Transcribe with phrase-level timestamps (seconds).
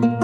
[0.00, 0.23] para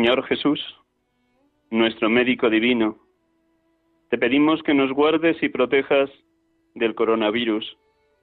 [0.00, 0.58] Señor Jesús,
[1.70, 2.96] nuestro médico divino,
[4.08, 6.08] te pedimos que nos guardes y protejas
[6.74, 7.76] del coronavirus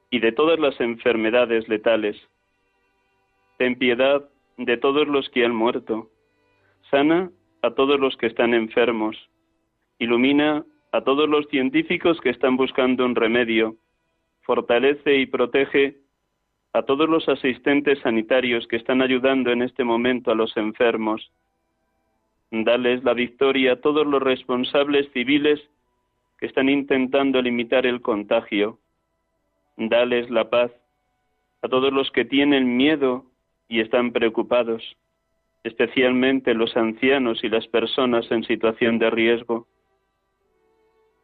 [0.09, 2.17] y de todas las enfermedades letales.
[3.59, 6.09] Ten piedad de todos los que han muerto.
[6.89, 7.29] Sana
[7.61, 9.15] a todos los que están enfermos.
[9.99, 13.75] Ilumina a todos los científicos que están buscando un remedio.
[14.41, 15.97] Fortalece y protege
[16.73, 21.31] a todos los asistentes sanitarios que están ayudando en este momento a los enfermos
[22.51, 25.59] Dales la victoria a todos los responsables civiles
[26.39, 28.79] que están intentando limitar el contagio.
[29.75, 30.71] Dales la paz
[31.61, 33.25] a todos los que tienen miedo
[33.67, 34.81] y están preocupados,
[35.63, 39.67] especialmente los ancianos y las personas en situación de riesgo.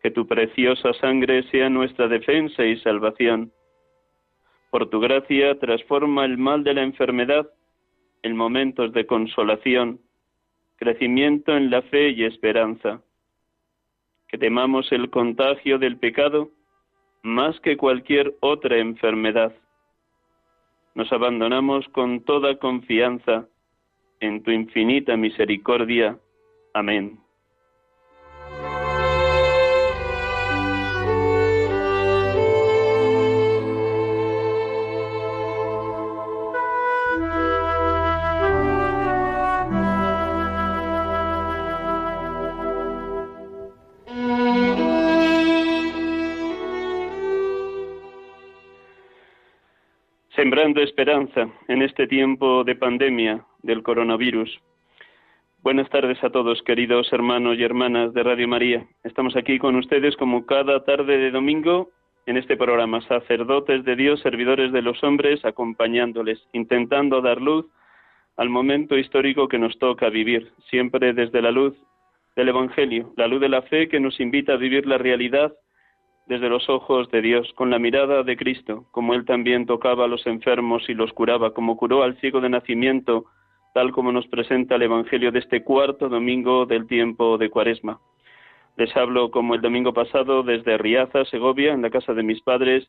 [0.02, 3.54] Que tu preciosa sangre sea nuestra defensa y salvación.
[4.72, 7.50] Por tu gracia transforma el mal de la enfermedad
[8.24, 10.00] en momentos de consolación
[10.78, 13.02] crecimiento en la fe y esperanza.
[14.28, 16.52] Que temamos el contagio del pecado
[17.24, 19.54] más que cualquier otra enfermedad.
[20.96, 23.48] Nos abandonamos con toda confianza
[24.20, 26.18] en tu infinita misericordia.
[26.74, 27.23] Amén.
[50.44, 54.60] Sembrando esperanza en este tiempo de pandemia del coronavirus.
[55.62, 58.86] Buenas tardes a todos, queridos hermanos y hermanas de Radio María.
[59.06, 61.92] Estamos aquí con ustedes como cada tarde de domingo
[62.26, 67.66] en este programa, sacerdotes de Dios, servidores de los hombres, acompañándoles, intentando dar luz
[68.36, 71.74] al momento histórico que nos toca vivir, siempre desde la luz
[72.36, 75.54] del Evangelio, la luz de la fe que nos invita a vivir la realidad
[76.26, 80.08] desde los ojos de Dios, con la mirada de Cristo, como Él también tocaba a
[80.08, 83.26] los enfermos y los curaba, como curó al ciego de nacimiento,
[83.74, 88.00] tal como nos presenta el Evangelio de este cuarto domingo del tiempo de Cuaresma.
[88.78, 92.88] Les hablo como el domingo pasado desde Riaza, Segovia, en la casa de mis padres,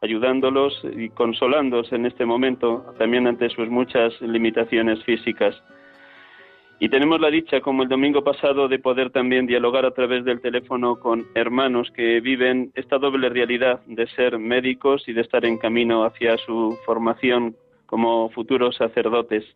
[0.00, 5.60] ayudándolos y consolándolos en este momento, también ante sus muchas limitaciones físicas.
[6.84, 10.42] Y tenemos la dicha, como el domingo pasado, de poder también dialogar a través del
[10.42, 15.56] teléfono con hermanos que viven esta doble realidad de ser médicos y de estar en
[15.56, 19.46] camino hacia su formación como futuros sacerdotes.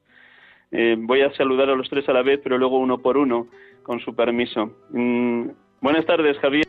[0.70, 3.46] Eh, voy a saludar a los tres a la vez, pero luego uno por uno,
[3.82, 4.70] con su permiso.
[4.88, 5.50] Mm,
[5.82, 6.64] buenas tardes, Javier.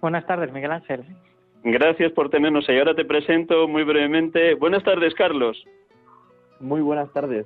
[0.00, 1.02] Buenas tardes, Miguel Ángel.
[1.64, 2.78] Gracias por tenernos ahí.
[2.78, 4.54] Ahora te presento muy brevemente.
[4.54, 5.64] Buenas tardes, Carlos.
[6.60, 7.44] Muy buenas tardes.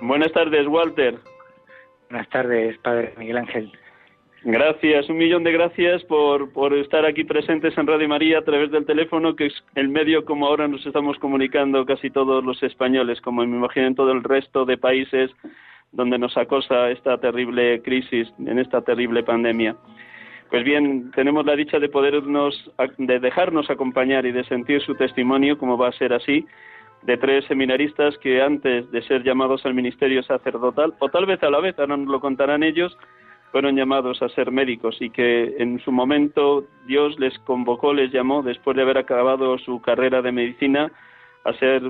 [0.00, 1.18] Buenas tardes, Walter.
[2.10, 3.72] Buenas tardes, Padre Miguel Ángel.
[4.46, 8.70] Gracias, un millón de gracias por, por estar aquí presentes en Radio María a través
[8.70, 13.22] del teléfono, que es el medio como ahora nos estamos comunicando casi todos los españoles,
[13.22, 15.30] como me imagino en todo el resto de países
[15.92, 19.76] donde nos acosa esta terrible crisis, en esta terrible pandemia.
[20.50, 25.56] Pues bien, tenemos la dicha de podernos, de dejarnos acompañar y de sentir su testimonio,
[25.56, 26.46] como va a ser así,
[27.04, 31.50] de tres seminaristas que antes de ser llamados al ministerio sacerdotal, o tal vez a
[31.50, 32.96] la vez, ahora nos lo contarán ellos,
[33.52, 38.42] fueron llamados a ser médicos y que en su momento Dios les convocó, les llamó,
[38.42, 40.90] después de haber acabado su carrera de medicina,
[41.44, 41.82] a ser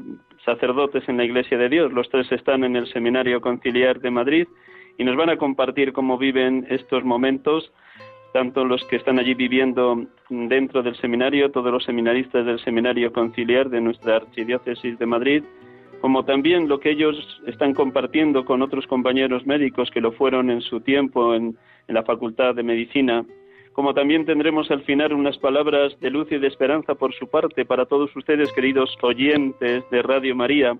[0.45, 1.93] sacerdotes en la Iglesia de Dios.
[1.93, 4.47] Los tres están en el Seminario Conciliar de Madrid
[4.99, 7.73] y nos van a compartir cómo viven estos momentos,
[8.35, 13.71] tanto los que están allí viviendo dentro del seminario, todos los seminaristas del Seminario Conciliar
[13.71, 15.45] de nuestra Archidiócesis de Madrid,
[16.01, 17.15] como también lo que ellos
[17.47, 22.57] están compartiendo con otros compañeros médicos que lo fueron en su tiempo en, la Facultad
[22.57, 23.25] de Medicina,
[23.73, 27.65] como también tendremos al final unas palabras de luz y de esperanza por su parte
[27.65, 30.77] para todos ustedes, queridos oyentes de Radio María,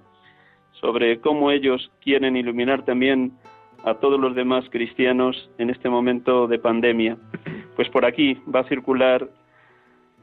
[0.81, 3.35] sobre cómo ellos quieren iluminar también
[3.85, 7.17] a todos los demás cristianos en este momento de pandemia.
[7.77, 9.29] Pues por aquí va a circular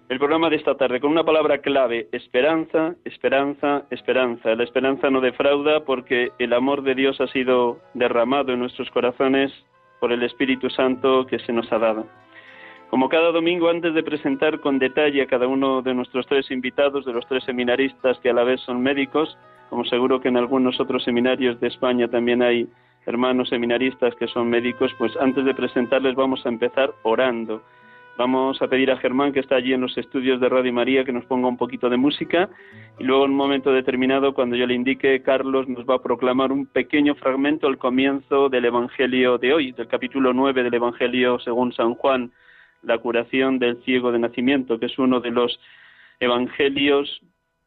[0.10, 4.56] el programa de esta tarde con una palabra clave, esperanza, esperanza, esperanza.
[4.56, 9.54] La esperanza no defrauda porque el amor de Dios ha sido derramado en nuestros corazones
[10.02, 12.08] por el Espíritu Santo que se nos ha dado.
[12.90, 17.06] Como cada domingo, antes de presentar con detalle a cada uno de nuestros tres invitados,
[17.06, 19.38] de los tres seminaristas que a la vez son médicos,
[19.70, 22.68] como seguro que en algunos otros seminarios de España también hay
[23.06, 27.62] hermanos seminaristas que son médicos, pues antes de presentarles vamos a empezar orando.
[28.18, 31.14] Vamos a pedir a Germán, que está allí en los estudios de Radio María, que
[31.14, 32.50] nos ponga un poquito de música.
[33.00, 36.52] Y luego en un momento determinado, cuando yo le indique, Carlos nos va a proclamar
[36.52, 41.74] un pequeño fragmento al comienzo del Evangelio de hoy, del capítulo 9 del Evangelio según
[41.74, 42.32] San Juan,
[42.84, 45.60] la curación del ciego de nacimiento, que es uno de los
[46.20, 47.22] evangelios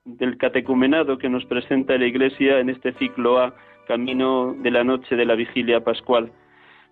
[0.04, 3.54] del catecumenado que nos presenta la Iglesia en este ciclo A,
[3.86, 6.32] camino de la noche de la vigilia pascual.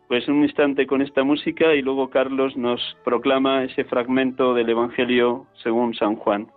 [0.08, 5.46] Pues un instante con esta música y luego Carlos nos proclama ese fragmento del Evangelio
[5.62, 6.48] según San Juan.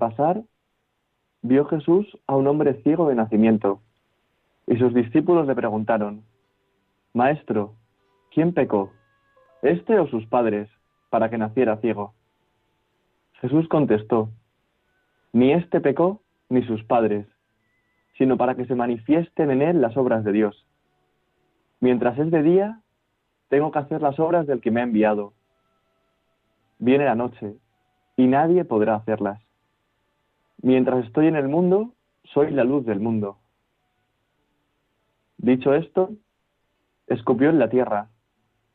[0.00, 0.42] Pasar,
[1.42, 3.80] vio Jesús a un hombre ciego de nacimiento,
[4.66, 6.24] y sus discípulos le preguntaron,
[7.14, 7.76] Maestro,
[8.32, 8.90] ¿quién pecó,
[9.62, 10.68] este o sus padres,
[11.10, 12.14] para que naciera ciego?
[13.40, 14.30] Jesús contestó,
[15.32, 17.26] Ni este pecó, ni sus padres,
[18.18, 20.66] sino para que se manifiesten en él las obras de Dios.
[21.80, 22.80] Mientras es de día,
[23.48, 25.32] tengo que hacer las obras del que me ha enviado.
[26.78, 27.56] Viene la noche,
[28.16, 29.40] y nadie podrá hacerlas.
[30.62, 33.38] Mientras estoy en el mundo, soy la luz del mundo.
[35.38, 36.10] Dicho esto,
[37.06, 38.08] escupió en la tierra,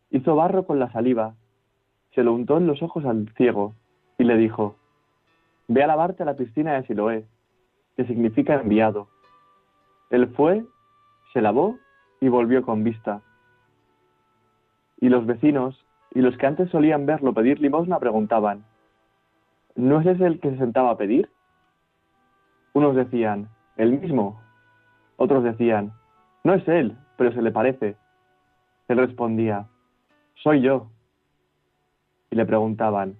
[0.10, 1.36] hizo barro con la saliva,
[2.16, 3.76] se lo untó en los ojos al ciego
[4.18, 4.78] y le dijo,
[5.68, 7.26] Ve a lavarte a la piscina de Siloé,
[7.96, 9.08] que significa enviado.
[10.10, 10.66] Él fue,
[11.34, 11.78] se lavó
[12.20, 13.22] y volvió con vista.
[15.00, 18.66] Y los vecinos y los que antes solían verlo pedir limosna preguntaban,
[19.76, 21.30] ¿no es ese el que se sentaba a pedir?
[22.76, 24.42] Unos decían, el mismo.
[25.16, 25.94] Otros decían,
[26.44, 27.96] no es él, pero se le parece.
[28.90, 29.66] Él respondía,
[30.44, 30.88] soy yo.
[32.32, 33.16] Y le preguntaban,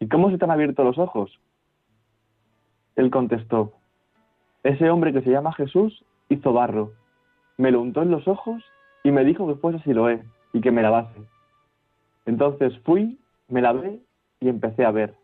[0.00, 1.38] ¿y cómo se te han abierto los ojos?
[2.94, 3.74] Él contestó,
[4.62, 6.92] ese hombre que se llama Jesús hizo barro,
[7.58, 8.64] me lo untó en los ojos
[9.04, 10.24] y me dijo que fuese Siloé
[10.54, 11.20] y que me lavase.
[12.24, 14.00] Entonces fui, me lavé
[14.40, 15.14] y empecé a ver.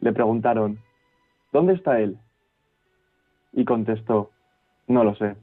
[0.00, 0.80] Le preguntaron,
[1.56, 2.18] ¿Dónde está él?
[3.54, 4.30] Y contestó,
[4.88, 5.36] no lo sé.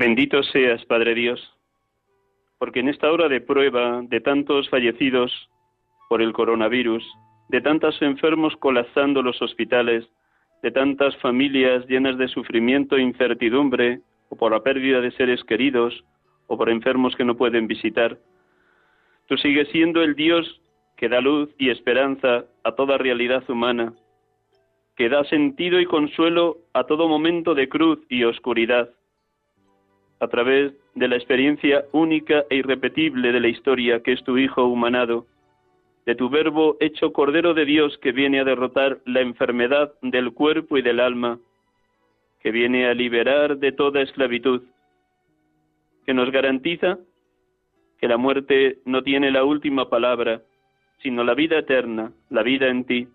[0.00, 1.40] Bendito seas, Padre Dios,
[2.56, 5.32] porque en esta hora de prueba de tantos fallecidos
[6.08, 7.04] por el coronavirus,
[7.48, 10.08] de tantos enfermos colapsando los hospitales,
[10.62, 16.04] de tantas familias llenas de sufrimiento e incertidumbre, o por la pérdida de seres queridos,
[16.46, 18.18] o por enfermos que no pueden visitar,
[19.26, 20.60] tú sigues siendo el Dios
[20.96, 23.94] que da luz y esperanza a toda realidad humana,
[24.94, 28.90] que da sentido y consuelo a todo momento de cruz y oscuridad,
[30.20, 34.66] a través de la experiencia única e irrepetible de la historia que es tu Hijo
[34.66, 35.26] humanado,
[36.06, 40.78] de tu Verbo hecho Cordero de Dios que viene a derrotar la enfermedad del cuerpo
[40.78, 41.38] y del alma,
[42.40, 44.62] que viene a liberar de toda esclavitud,
[46.06, 46.98] que nos garantiza
[48.00, 50.40] que la muerte no tiene la última palabra,
[51.02, 53.08] sino la vida eterna, la vida en ti,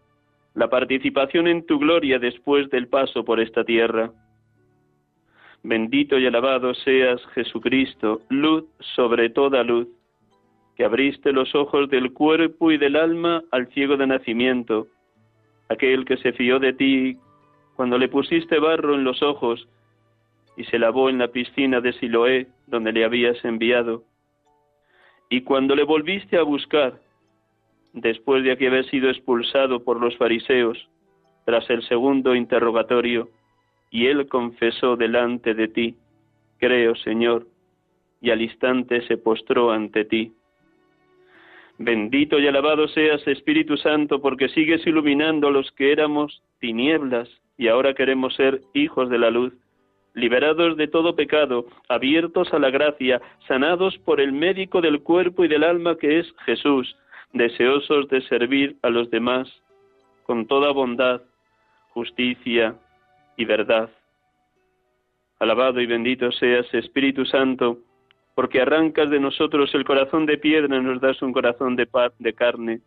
[0.54, 4.12] la participación en tu gloria después del paso por esta tierra.
[5.64, 8.66] Bendito y alabado seas Jesucristo, luz
[8.96, 9.88] sobre toda luz,
[10.76, 14.88] que abriste los ojos del cuerpo y del alma al ciego de nacimiento,
[15.70, 17.18] aquel que se fió de ti
[17.78, 19.68] cuando le pusiste barro en los ojos
[20.58, 24.04] y se lavó en la piscina de Siloé donde le habías enviado,
[25.30, 27.00] y cuando le volviste a buscar,
[27.94, 30.90] después de que había sido expulsado por los fariseos,
[31.46, 33.30] tras el segundo interrogatorio,
[33.94, 35.96] y él confesó delante de ti,
[36.58, 37.46] creo, Señor,
[38.22, 40.34] y al instante se postró ante ti.
[41.78, 47.68] Bendito y alabado seas, Espíritu Santo, porque sigues iluminando a los que éramos tinieblas y
[47.68, 49.54] ahora queremos ser hijos de la luz,
[50.16, 55.48] liberados de todo pecado, abiertos a la gracia, sanados por el médico del cuerpo y
[55.48, 56.96] del alma que es Jesús,
[57.32, 59.48] deseosos de servir a los demás
[60.24, 61.22] con toda bondad,
[61.90, 62.76] justicia
[63.38, 63.90] y verdad.
[65.40, 67.80] Alabado y bendito seas, Espíritu Santo,
[68.36, 72.14] porque arrancas de nosotros el corazón de piedra y nos das un corazón de paz,
[72.20, 72.82] de carne,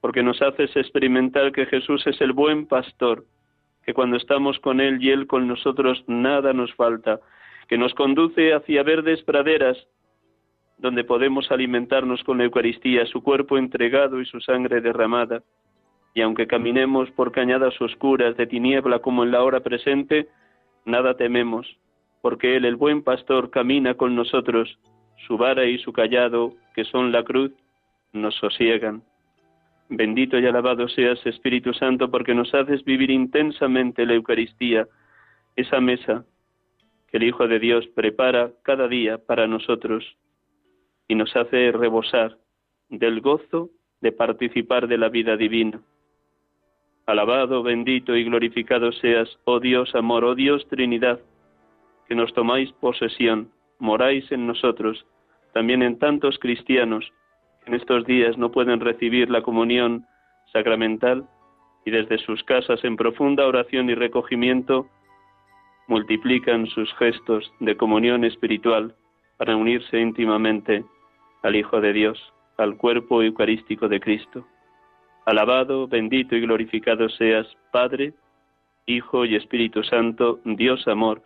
[0.00, 3.24] porque nos haces experimentar que Jesús es el buen pastor,
[3.84, 7.20] que cuando estamos con Él y Él con nosotros nada nos falta,
[7.68, 9.76] que nos conduce hacia verdes praderas,
[10.78, 15.42] donde podemos alimentarnos con la Eucaristía, su cuerpo entregado y su sangre derramada.
[16.14, 20.28] Y aunque caminemos por cañadas oscuras de tiniebla como en la hora presente,
[20.84, 21.78] nada tememos,
[22.22, 24.78] porque Él, el buen pastor, camina con nosotros,
[25.26, 27.52] su vara y su callado, que son la cruz,
[28.12, 29.02] nos sosiegan.
[29.88, 34.86] Bendito y alabado seas, Espíritu Santo, porque nos haces vivir intensamente la Eucaristía,
[35.56, 36.24] esa mesa
[37.10, 40.04] que el Hijo de Dios prepara cada día para nosotros
[41.08, 42.36] y nos hace rebosar
[42.90, 45.80] del gozo de participar de la vida divina.
[47.08, 51.18] Alabado, bendito y glorificado seas, oh Dios, amor, oh Dios, Trinidad,
[52.06, 55.06] que nos tomáis posesión, moráis en nosotros,
[55.54, 57.10] también en tantos cristianos
[57.64, 60.04] que en estos días no pueden recibir la comunión
[60.52, 61.26] sacramental
[61.86, 64.86] y desde sus casas en profunda oración y recogimiento
[65.86, 68.94] multiplican sus gestos de comunión espiritual
[69.38, 70.84] para unirse íntimamente
[71.42, 74.44] al Hijo de Dios, al cuerpo eucarístico de Cristo.
[75.28, 78.14] Alabado, bendito y glorificado seas, Padre,
[78.86, 81.22] Hijo y Espíritu Santo, Dios amor,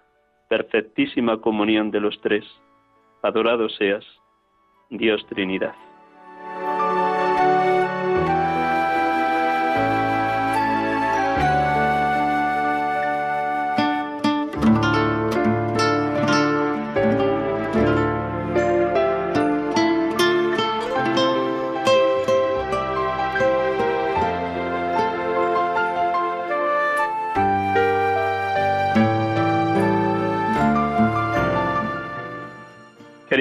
[0.48, 2.44] perfectísima comunión de los tres.
[3.22, 4.04] Adorado seas,
[4.90, 5.76] Dios Trinidad.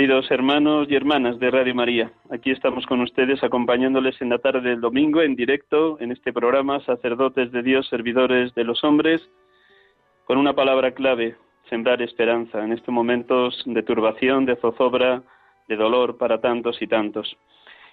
[0.01, 4.71] Queridos hermanos y hermanas de Radio María, aquí estamos con ustedes acompañándoles en la tarde
[4.71, 9.21] del domingo en directo en este programa Sacerdotes de Dios, Servidores de los Hombres,
[10.25, 11.35] con una palabra clave,
[11.69, 15.21] sembrar esperanza en estos momentos de turbación, de zozobra,
[15.67, 17.37] de dolor para tantos y tantos.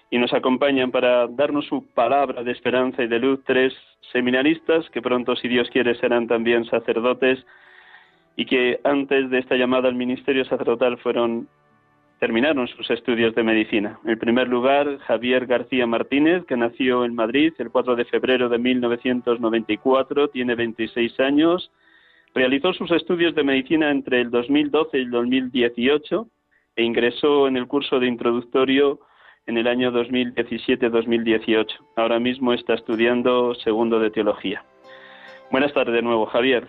[0.09, 3.71] Y nos acompañan para darnos su palabra de esperanza y de luz tres
[4.11, 7.45] seminaristas que pronto, si Dios quiere, serán también sacerdotes
[8.35, 11.47] y que antes de esta llamada al ministerio sacerdotal fueron
[12.19, 13.99] terminaron sus estudios de medicina.
[14.05, 18.57] En primer lugar, Javier García Martínez, que nació en Madrid el 4 de febrero de
[18.57, 21.71] 1994, tiene 26 años,
[22.35, 26.27] realizó sus estudios de medicina entre el 2012 y el 2018
[26.75, 28.99] e ingresó en el curso de introductorio
[29.47, 31.67] en el año 2017-2018.
[31.95, 34.63] Ahora mismo está estudiando segundo de teología.
[35.51, 36.67] Buenas tardes de nuevo, Javier.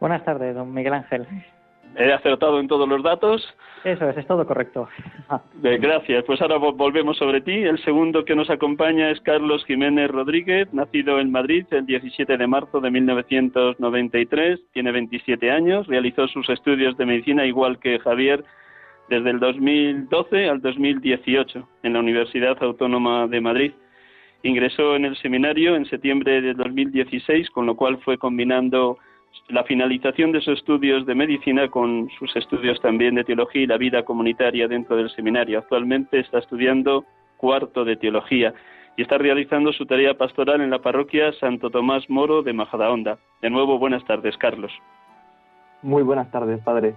[0.00, 1.26] Buenas tardes, don Miguel Ángel.
[1.96, 3.42] ¿He acertado en todos los datos?
[3.84, 4.88] Eso es, es todo correcto.
[5.60, 6.24] gracias.
[6.24, 7.52] Pues ahora volvemos sobre ti.
[7.52, 12.46] El segundo que nos acompaña es Carlos Jiménez Rodríguez, nacido en Madrid el 17 de
[12.46, 14.60] marzo de 1993.
[14.72, 15.86] Tiene 27 años.
[15.86, 18.44] Realizó sus estudios de medicina igual que Javier
[19.08, 23.72] desde el 2012 al 2018 en la Universidad Autónoma de Madrid.
[24.44, 28.98] Ingresó en el seminario en septiembre de 2016, con lo cual fue combinando
[29.48, 33.76] la finalización de sus estudios de medicina con sus estudios también de teología y la
[33.76, 35.58] vida comunitaria dentro del seminario.
[35.58, 37.04] Actualmente está estudiando
[37.36, 38.54] cuarto de teología
[38.96, 43.18] y está realizando su tarea pastoral en la parroquia Santo Tomás Moro de Majadahonda.
[43.40, 44.72] De nuevo, buenas tardes, Carlos.
[45.82, 46.94] Muy buenas tardes, padre.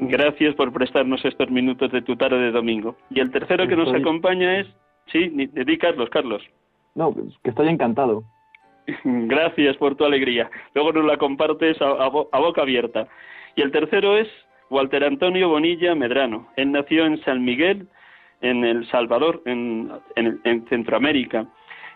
[0.00, 2.96] Gracias por prestarnos estos minutos de tu tarde de domingo.
[3.10, 4.66] Y el tercero que nos acompaña es...
[5.06, 6.42] Sí, di Carlos, Carlos.
[6.94, 8.24] No, que estoy encantado.
[9.04, 10.50] Gracias por tu alegría.
[10.74, 13.08] Luego nos la compartes a, boca abierta.
[13.56, 14.28] Y el tercero es
[14.70, 16.48] Walter Antonio Bonilla Medrano.
[16.56, 17.86] Él nació en San Miguel,
[18.40, 21.46] en El Salvador, en, en, Centroamérica,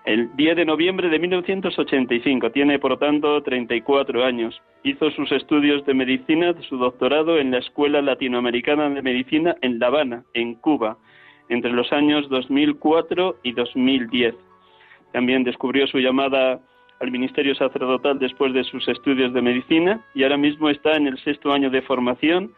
[0.04, 2.50] el 10 de noviembre de 1985.
[2.50, 4.60] Tiene, por lo tanto, 34 años.
[4.82, 9.86] Hizo sus estudios de medicina, su doctorado en la Escuela Latinoamericana de Medicina en La
[9.86, 10.98] Habana, en Cuba,
[11.48, 14.34] entre los años 2004 y 2010.
[15.12, 16.60] También descubrió su llamada
[17.02, 21.18] al ministerio sacerdotal después de sus estudios de medicina y ahora mismo está en el
[21.18, 22.54] sexto año de formación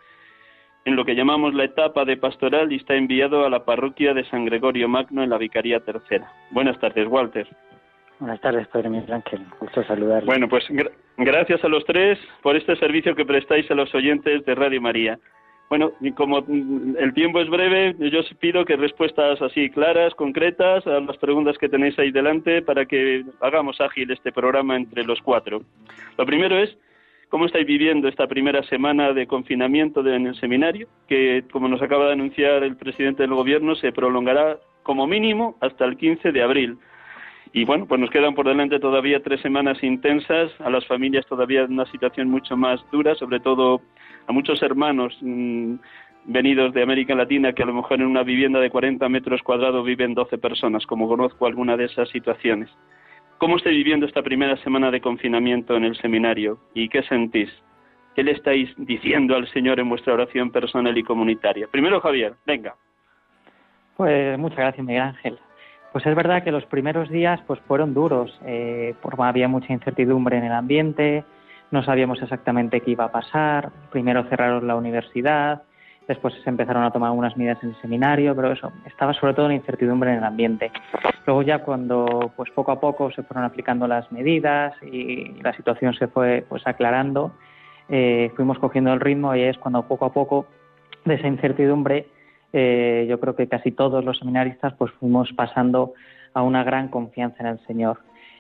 [0.85, 4.25] en lo que llamamos la etapa de pastoral y está enviado a la parroquia de
[4.27, 6.31] San Gregorio Magno en la Vicaría Tercera.
[6.51, 7.49] Buenas tardes, Walter.
[8.19, 9.47] Buenas tardes, Padre Miguel Ángel.
[9.59, 10.27] Gusto saludar.
[10.27, 10.65] Bueno, pues
[11.17, 15.19] gracias a los tres por este servicio que prestáis a los oyentes de Radio María.
[15.71, 21.01] Bueno, como el tiempo es breve, yo os pido que respuestas así claras, concretas a
[21.01, 25.63] las preguntas que tenéis ahí delante para que hagamos ágil este programa entre los cuatro.
[26.19, 26.77] Lo primero es,
[27.29, 30.87] ¿cómo estáis viviendo esta primera semana de confinamiento en el seminario?
[31.09, 35.87] Que, como nos acaba de anunciar el presidente del gobierno, se prolongará como mínimo hasta
[35.87, 36.79] el 15 de abril.
[37.53, 41.63] Y bueno, pues nos quedan por delante todavía tres semanas intensas, a las familias todavía
[41.63, 43.81] en una situación mucho más dura, sobre todo
[44.27, 45.75] a muchos hermanos mm,
[46.27, 49.85] venidos de América Latina que a lo mejor en una vivienda de 40 metros cuadrados
[49.85, 52.71] viven 12 personas, como conozco alguna de esas situaciones.
[53.39, 57.51] ¿Cómo estáis viviendo esta primera semana de confinamiento en el seminario y qué sentís?
[58.15, 61.67] ¿Qué le estáis diciendo al Señor en vuestra oración personal y comunitaria?
[61.67, 62.77] Primero, Javier, venga.
[63.97, 65.39] Pues muchas gracias, Miguel Ángel.
[65.93, 70.39] Pues es verdad que los primeros días pues fueron duros, eh, porque había mucha incertidumbre
[70.39, 71.25] en el ambiente,
[71.71, 73.71] no sabíamos exactamente qué iba a pasar.
[73.91, 75.63] Primero cerraron la universidad,
[76.07, 79.49] después se empezaron a tomar algunas medidas en el seminario, pero eso, estaba sobre todo
[79.49, 80.71] la incertidumbre en el ambiente.
[81.27, 85.95] Luego ya cuando pues poco a poco se fueron aplicando las medidas y la situación
[85.95, 87.33] se fue pues aclarando,
[87.89, 90.47] eh, fuimos cogiendo el ritmo y es cuando poco a poco
[91.05, 92.09] de esa incertidumbre
[92.57, 95.93] eh, yo creo que casi todos los seminaristas pues fuimos pasando
[96.35, 97.99] a una gran confianza en el Señor.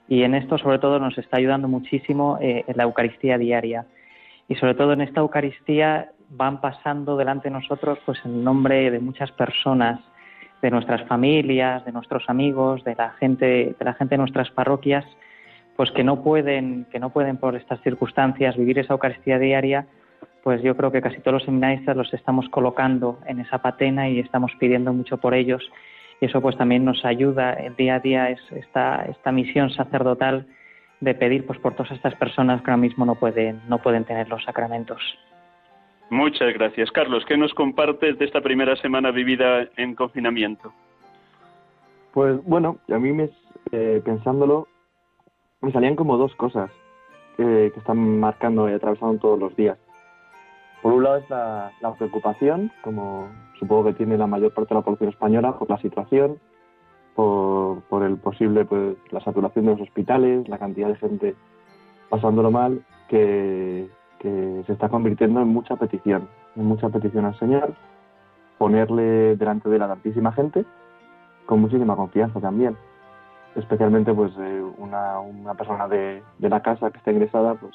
[0.09, 3.87] Y en esto sobre todo nos está ayudando muchísimo eh, en la Eucaristía diaria.
[4.49, 8.99] Y sobre todo en esta Eucaristía van pasando delante de nosotros pues el nombre de
[8.99, 10.01] muchas personas,
[10.61, 15.05] de nuestras familias, de nuestros amigos, de la gente, de la gente de nuestras parroquias,
[15.77, 19.87] pues que no pueden, que no pueden por estas circunstancias vivir esa Eucaristía diaria
[20.45, 24.21] pues yo creo que casi todos los seminaristas los estamos colocando en esa patena y
[24.21, 25.62] estamos pidiendo mucho por ellos
[26.20, 30.46] y eso pues también nos ayuda el día a día es esta, esta misión sacerdotal
[31.00, 34.29] de pedir pues por todas estas personas que ahora mismo no pueden no pueden tener
[34.29, 35.00] los sacramentos.
[36.11, 37.24] Muchas gracias, Carlos.
[37.27, 40.72] ¿Qué nos compartes de esta primera semana vivida en confinamiento?
[42.12, 43.31] Pues bueno, a mí me,
[43.72, 44.68] eh, pensándolo
[45.61, 46.70] me salían como dos cosas
[47.37, 49.79] que están marcando y atravesando todos los días.
[50.85, 54.85] Por un lado es la, preocupación, como supongo que tiene la mayor parte de la
[54.85, 56.38] población española, por la situación,
[57.14, 61.37] por, el posible, pues, la saturación de los hospitales, la cantidad de gente
[62.11, 63.88] pasándolo mal, que,
[64.20, 67.73] se está convirtiendo en mucha petición, en mucha petición al Señor,
[68.59, 70.66] ponerle delante de la tantísima gente,
[71.47, 72.77] con muchísima confianza también.
[73.57, 77.73] Especialmente pues eh, una, persona de, de la casa que está ingresada, pues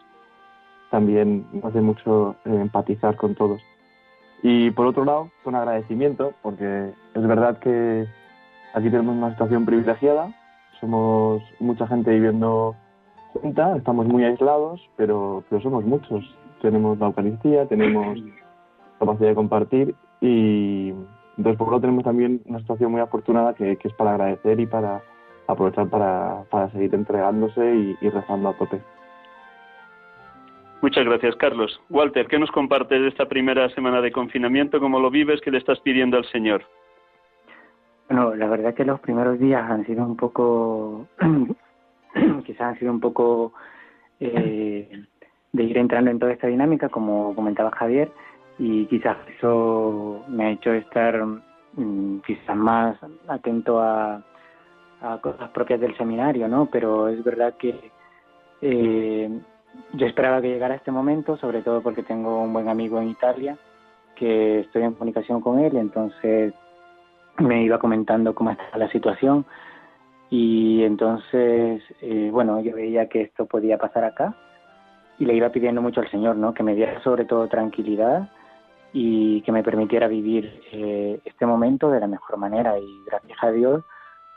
[0.89, 3.61] también hace mucho eh, empatizar con todos.
[4.41, 8.07] Y por otro lado, con agradecimiento, porque es verdad que
[8.73, 10.33] aquí tenemos una situación privilegiada,
[10.79, 12.75] somos mucha gente viviendo
[13.33, 16.23] junta, estamos muy aislados, pero, pero somos muchos.
[16.61, 18.17] Tenemos la Eucaristía, tenemos
[18.97, 20.93] capacidad de compartir y
[21.37, 25.01] entonces por lado tenemos también una situación muy afortunada que, es para agradecer y para
[25.47, 28.81] aprovechar para, seguir entregándose y rezando a tope.
[30.81, 31.81] Muchas gracias, Carlos.
[31.89, 34.79] Walter, ¿qué nos compartes de esta primera semana de confinamiento?
[34.79, 35.41] ¿Cómo lo vives?
[35.41, 36.63] ¿Qué le estás pidiendo al Señor?
[38.07, 41.07] Bueno, la verdad que los primeros días han sido un poco,
[42.45, 43.53] quizás han sido un poco
[44.21, 45.03] eh,
[45.51, 48.09] de ir entrando en toda esta dinámica, como comentaba Javier,
[48.57, 51.23] y quizás eso me ha hecho estar
[51.73, 54.23] mm, quizás más atento a,
[55.01, 56.67] a cosas propias del seminario, ¿no?
[56.67, 57.91] Pero es verdad que
[58.61, 59.39] eh,
[59.93, 63.57] yo esperaba que llegara este momento, sobre todo porque tengo un buen amigo en Italia,
[64.15, 66.53] que estoy en comunicación con él, entonces
[67.37, 69.45] me iba comentando cómo estaba la situación.
[70.29, 74.35] Y entonces, eh, bueno, yo veía que esto podía pasar acá
[75.17, 76.53] y le iba pidiendo mucho al Señor, ¿no?
[76.53, 78.29] Que me diera sobre todo tranquilidad
[78.93, 82.77] y que me permitiera vivir eh, este momento de la mejor manera.
[82.77, 83.83] Y gracias a Dios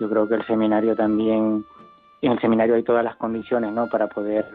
[0.01, 1.65] yo creo que el seminario también
[2.23, 4.47] en el seminario hay todas las condiciones no para poder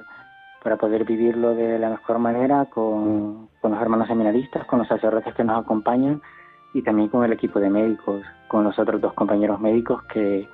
[0.68, 5.34] para poder vivirlo de la mejor manera con, con los hermanos seminaristas con los sacerdotes
[5.34, 6.22] que nos acompañan
[6.74, 10.46] y también con el equipo de médicos con los otros dos compañeros médicos que,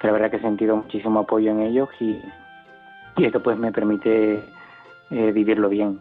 [0.00, 2.20] que la verdad que he sentido muchísimo apoyo en ellos y,
[3.18, 4.42] y esto pues me permite
[5.12, 6.00] eh, vivirlo bien.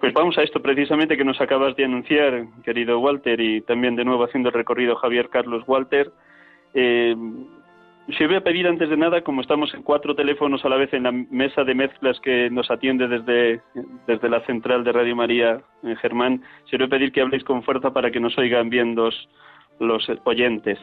[0.00, 4.04] Pues vamos a esto precisamente que nos acabas de anunciar, querido Walter, y también de
[4.06, 6.10] nuevo haciendo el recorrido Javier Carlos Walter.
[6.72, 7.14] Eh,
[8.14, 10.92] se voy a pedir antes de nada, como estamos en cuatro teléfonos a la vez
[10.94, 13.60] en la mesa de mezclas que nos atiende desde,
[14.06, 17.64] desde la central de Radio María en Germán, se voy a pedir que habléis con
[17.64, 19.28] fuerza para que nos oigan bien los,
[19.80, 20.78] los oyentes.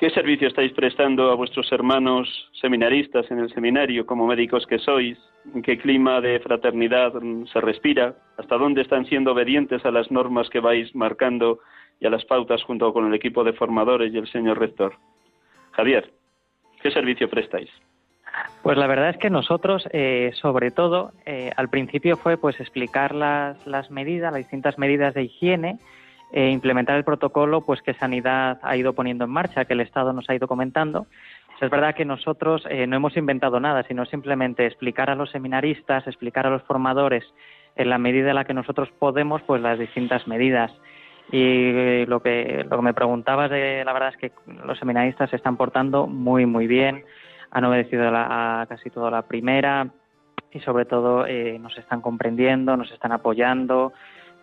[0.00, 2.28] ¿Qué servicio estáis prestando a vuestros hermanos
[2.60, 5.16] seminaristas en el seminario como médicos que sois?
[5.54, 7.12] ¿En qué clima de fraternidad
[7.52, 8.16] se respira?
[8.36, 11.60] ¿Hasta dónde están siendo obedientes a las normas que vais marcando
[12.00, 14.94] y a las pautas junto con el equipo de formadores y el señor rector?
[15.70, 16.10] Javier,
[16.82, 17.70] ¿qué servicio prestáis?
[18.62, 23.14] Pues la verdad es que nosotros, eh, sobre todo, eh, al principio fue pues explicar
[23.14, 25.78] las, las medidas, las distintas medidas de higiene,
[26.32, 30.14] e implementar el protocolo pues que Sanidad ha ido poniendo en marcha, que el Estado
[30.14, 31.06] nos ha ido comentando.
[31.60, 36.06] Es verdad que nosotros eh, no hemos inventado nada, sino simplemente explicar a los seminaristas,
[36.06, 37.22] explicar a los formadores
[37.76, 40.72] en la medida en la que nosotros podemos, pues las distintas medidas.
[41.30, 44.32] Y lo que, lo que me preguntabas, de, la verdad es que
[44.66, 47.04] los seminaristas se están portando muy, muy bien,
[47.50, 49.88] han obedecido a casi toda la primera
[50.52, 53.92] y sobre todo eh, nos están comprendiendo, nos están apoyando,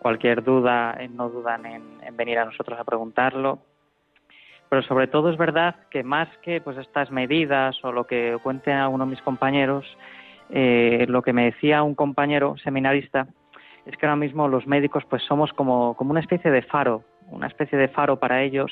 [0.00, 3.60] cualquier duda, eh, no dudan en, venir a nosotros a preguntarlo.
[4.68, 8.76] Pero sobre todo es verdad que más que pues estas medidas o lo que cuenten
[8.76, 9.84] algunos de mis compañeros,
[10.50, 13.26] eh, lo que me decía un compañero seminarista
[13.90, 17.46] es que ahora mismo los médicos pues somos como, como una especie de faro, una
[17.46, 18.70] especie de faro para ellos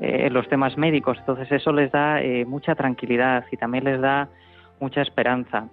[0.00, 1.18] eh, en los temas médicos.
[1.18, 4.28] Entonces eso les da mucha tranquilidad y también les da
[4.80, 5.68] mucha esperanza.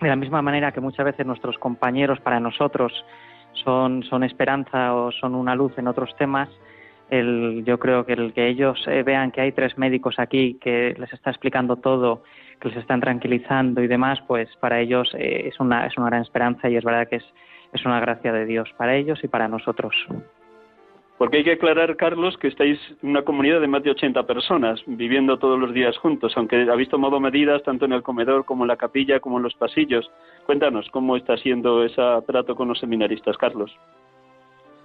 [0.00, 2.92] De la misma manera que muchas veces nuestros compañeros para nosotros
[3.52, 6.48] son, son esperanza o son una luz en otros temas,
[7.10, 10.94] el, yo creo que el que ellos eh, vean que hay tres médicos aquí que
[10.98, 12.22] les está explicando todo,
[12.58, 16.22] que les están tranquilizando y demás, pues para ellos eh, es, una, es una gran
[16.22, 17.24] esperanza y es verdad que es,
[17.72, 19.94] es una gracia de Dios para ellos y para nosotros.
[21.18, 24.82] Porque hay que aclarar, Carlos, que estáis en una comunidad de más de 80 personas
[24.86, 28.68] viviendo todos los días juntos, aunque habéis tomado medidas tanto en el comedor como en
[28.68, 30.10] la capilla como en los pasillos.
[30.46, 33.70] Cuéntanos cómo está siendo ese trato con los seminaristas, Carlos.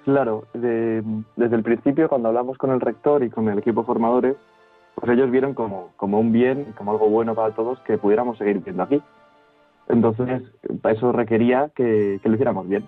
[0.05, 4.35] Claro, desde el principio, cuando hablamos con el rector y con el equipo formadores,
[4.95, 8.59] pues ellos vieron como, como un bien, como algo bueno para todos que pudiéramos seguir
[8.59, 9.01] viendo aquí.
[9.89, 10.43] Entonces,
[10.83, 12.85] eso requería que, lo hiciéramos bien.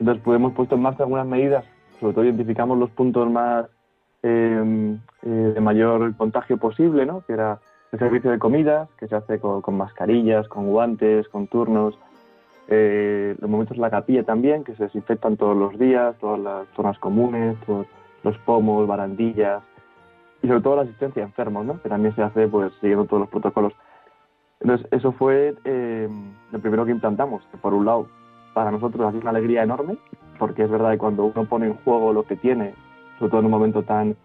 [0.00, 1.64] Entonces, hemos puesto en marcha algunas medidas
[2.00, 3.66] sobre todo identificamos los puntos más
[4.22, 7.22] em, eh, de mayor contagio posible, ¿no?
[7.26, 7.60] que era
[7.92, 11.98] el servicio de comidas, que se hace con, mascarillas, con guantes, con turnos,
[12.68, 16.68] eh, los momentos en la capilla también, que se desinfectan todos los días, todas las
[16.76, 17.56] zonas comunes,
[18.22, 19.62] los pomos, barandillas,
[20.42, 21.80] y sobre todo la asistencia a enfermos, ¿no?
[21.80, 23.72] que también se hace pues siguiendo todos los protocolos.
[24.60, 26.08] Entonces, eso fue eh,
[26.50, 28.08] lo primero que implantamos, que por un lado,
[28.54, 29.96] para nosotros ha sido una alegría enorme,
[30.38, 32.74] porque es verdad que cuando uno pone en juego lo que tiene,
[33.18, 34.16] sobre todo en un momento tan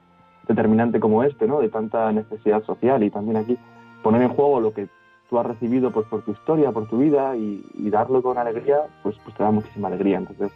[0.47, 1.59] determinante como este, ¿no?
[1.59, 3.57] de tanta necesidad social y también aquí,
[4.01, 4.89] poner en juego lo que
[5.29, 9.15] tú has recibido pues, por tu historia, por tu vida y, darlo con alegría, pues,
[9.23, 10.17] pues te da muchísima alegría.
[10.17, 10.51] Entonces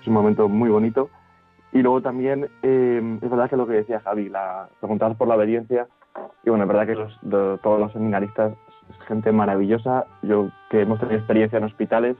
[0.00, 1.08] es un momento muy bonito.
[1.72, 5.34] Y luego también eh, es verdad que lo que decía Javi, la, preguntabas por la
[5.34, 5.88] obediencia,
[6.44, 8.52] y bueno, es verdad que los, todos los seminaristas
[9.06, 10.06] gente maravillosa.
[10.22, 12.16] Yo que hemos tenido experiencia en hospitales,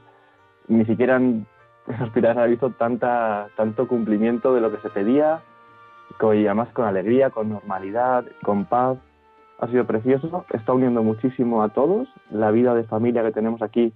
[0.67, 1.45] ni siquiera en
[2.01, 5.41] hospitales ha visto tanta, tanto cumplimiento de lo que se pedía,
[6.19, 8.97] y además con alegría, con normalidad, con paz.
[9.59, 13.93] ha sido precioso, está uniendo muchísimo a todos, la vida de familia que tenemos aquí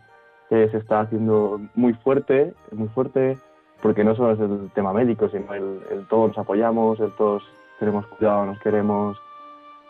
[0.49, 3.37] se está haciendo muy fuerte, muy fuerte,
[3.81, 7.43] porque no solo es el tema médico, sino el, todos nos apoyamos, el todos
[7.79, 9.17] tenemos cuidado, nos queremos,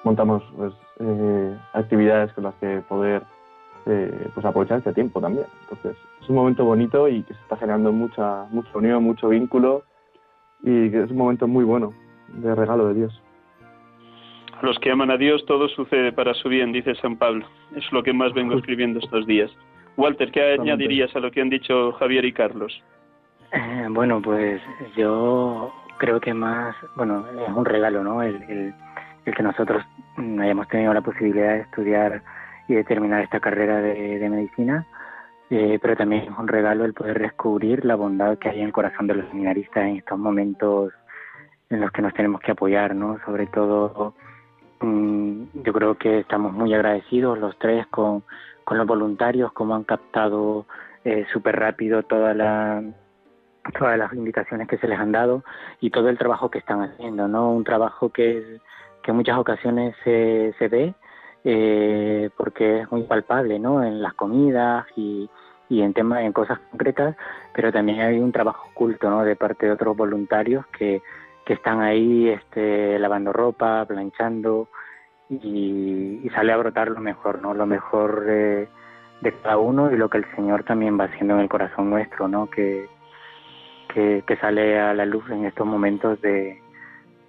[0.04, 3.23] montamos pues, eh, actividades con las que poder
[3.85, 5.45] eh, pues aprovechar este tiempo también.
[5.62, 9.83] Entonces, es un momento bonito y que se está generando mucha, mucha unión, mucho vínculo
[10.62, 11.93] y que es un momento muy bueno
[12.27, 13.21] de regalo de Dios.
[14.59, 17.45] A los que aman a Dios todo sucede para su bien, dice San Pablo.
[17.75, 19.49] Es lo que más vengo escribiendo estos días.
[19.95, 22.83] Walter, ¿qué añadirías a lo que han dicho Javier y Carlos?
[23.51, 24.62] Eh, bueno, pues
[24.95, 28.21] yo creo que más, bueno, es un regalo, ¿no?
[28.21, 28.73] El, el,
[29.25, 29.84] el, que nosotros
[30.17, 32.21] hayamos tenido la posibilidad de estudiar
[32.67, 34.86] y de terminar esta carrera de, medicina,
[35.49, 38.73] eh, pero también es un regalo el poder descubrir la bondad que hay en el
[38.73, 40.93] corazón de los seminaristas en estos momentos
[41.69, 43.19] en los que nos tenemos que apoyar, ¿no?
[43.25, 44.13] Sobre todo,
[44.82, 48.23] mmm, yo creo que estamos muy agradecidos los tres con,
[48.63, 50.65] con los voluntarios, como han captado
[51.03, 52.84] eh, súper rápido toda la
[53.77, 55.43] todas las indicaciones que se les han dado
[55.79, 57.51] y todo el trabajo que están haciendo, ¿no?
[57.51, 58.60] Un trabajo que,
[59.03, 60.93] que en muchas ocasiones se, ve
[61.43, 63.83] eh, porque es muy palpable, ¿no?
[63.83, 65.29] En las comidas y,
[65.69, 67.15] y en temas, en cosas concretas,
[67.53, 69.23] pero también hay un trabajo oculto, ¿no?
[69.23, 71.01] De parte de otros voluntarios que,
[71.45, 74.67] que están ahí, este, lavando ropa, planchando
[75.29, 77.53] y, y sale a brotar lo mejor, ¿no?
[77.53, 78.67] Lo mejor de,
[79.21, 82.27] de cada uno y lo que el Señor también va haciendo en el corazón nuestro,
[82.27, 82.49] ¿no?
[82.49, 82.88] Que,
[83.93, 86.62] que, sale a la luz en estos momentos de,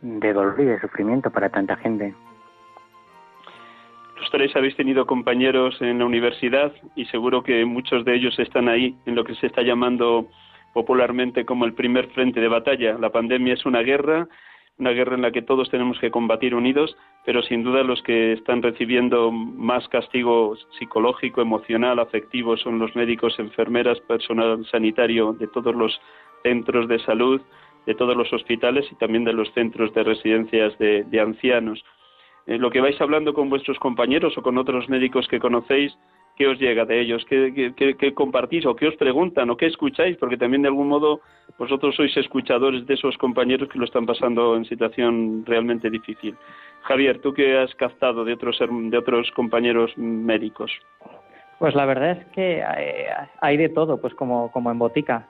[0.03, 2.15] de dolor y de sufrimiento para tanta gente.
[4.19, 8.69] Los tres habéis tenido compañeros en la universidad y seguro que muchos de ellos están
[8.69, 10.29] ahí en lo que se está llamando
[10.75, 12.99] popularmente como el primer frente de batalla.
[12.99, 14.29] La pandemia es una guerra,
[14.79, 18.35] una guerra en la que todos tenemos que combatir unidos, pero sin duda los que
[18.35, 25.75] están recibiendo más castigo psicológico, emocional, afectivo son los médicos, enfermeras, personal sanitario de todos
[25.75, 26.01] los
[26.43, 27.41] centros de salud
[27.87, 31.83] de todos los hospitales y también de los centros de residencias de, ancianos.
[32.47, 35.97] Eh, lo que vais hablando con vuestros compañeros o con otros médicos que conocéis,
[36.37, 37.25] ¿qué os llega de ellos?
[37.29, 40.17] ¿Qué, qué, compartís o qué os preguntan o qué escucháis?
[40.17, 41.21] Porque también de algún modo
[41.59, 46.35] vosotros sois escuchadores de esos compañeros que lo están pasando en situación realmente difícil.
[46.83, 50.73] Javier, ¿tú qué has captado de otros, de otros compañeros médicos?
[51.59, 52.65] Pues la verdad es que
[53.43, 55.29] hay de todo, pues como, como en botica.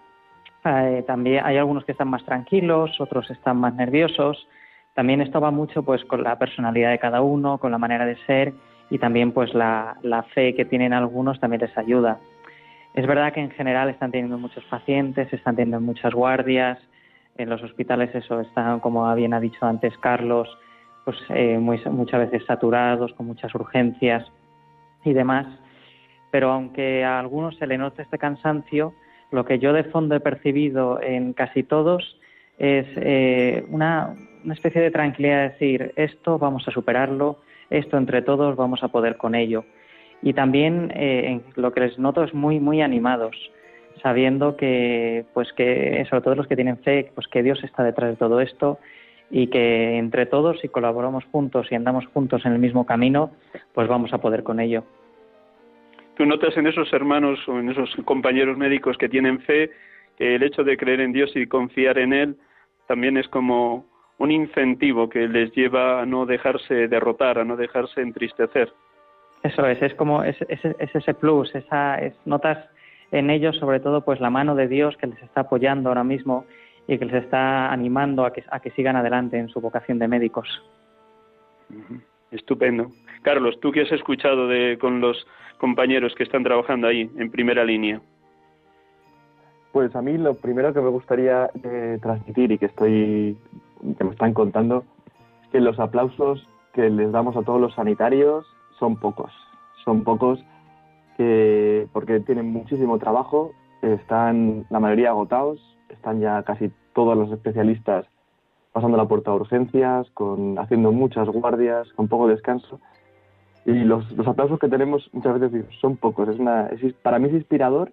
[0.65, 4.49] Eh, también hay algunos que están más tranquilos, otros están más nerviosos.
[4.95, 8.17] También esto va mucho pues con la personalidad de cada uno, con la manera de
[8.27, 8.53] ser
[8.91, 12.19] y también pues la, la fe que tienen algunos también les ayuda.
[12.95, 16.79] Es verdad que en general están teniendo muchos pacientes, están teniendo muchas guardias,
[17.37, 20.49] en los hospitales eso están, como bien ha dicho antes Carlos,
[21.05, 24.27] pues eh, muy, muchas veces saturados, con muchas urgencias
[25.05, 25.47] y demás.
[26.31, 28.93] Pero aunque a algunos se le nota este cansancio,
[29.31, 32.19] lo que yo de fondo he percibido en casi todos
[32.59, 34.15] es eh, una,
[34.51, 37.39] especie de tranquilidad de decir, esto vamos a superarlo,
[37.71, 39.65] esto entre todos vamos a poder con ello.
[40.23, 43.35] Y también eh, lo que les noto es muy, muy animados,
[44.03, 48.11] sabiendo que, pues que, sobre todo los que tienen fe, pues que Dios está detrás
[48.11, 48.79] de todo esto
[49.31, 53.31] y que entre todos, si colaboramos juntos y andamos juntos en el mismo camino,
[53.73, 54.85] pues vamos a poder con ello.
[56.17, 59.71] Tú notas en esos hermanos o en esos compañeros médicos que tienen fe
[60.19, 62.37] que el hecho de creer en Dios y confiar en Él
[62.87, 63.87] también es como
[64.19, 68.71] un incentivo que les lleva a no dejarse derrotar, a no dejarse entristecer.
[69.43, 72.59] Eso es, es como es, ese plus, esa, es, notas
[73.13, 76.45] en ellos sobre todo pues la mano de Dios que les está apoyando ahora mismo
[76.87, 80.09] y que les está animando a que, a que sigan adelante en su vocación de
[80.09, 80.49] médicos.
[82.31, 82.91] Estupendo.
[83.23, 85.27] Carlos, tú qué has escuchado de, con los
[85.59, 88.01] compañeros que están trabajando ahí en primera línea.
[89.73, 93.37] Pues a mí lo primero que me gustaría eh, transmitir y que estoy
[93.97, 94.85] que me están contando
[95.43, 98.47] es que los aplausos que les damos a todos los sanitarios
[98.79, 99.33] son pocos,
[99.85, 100.43] son pocos
[101.17, 108.07] que porque tienen muchísimo trabajo, están la mayoría agotados, están ya casi todos los especialistas
[108.73, 112.81] pasando la puerta de urgencias, con haciendo muchas guardias, con poco descanso
[113.65, 116.29] y los, los aplausos que tenemos muchas veces son pocos.
[116.29, 117.93] Es una, es, para mí es inspirador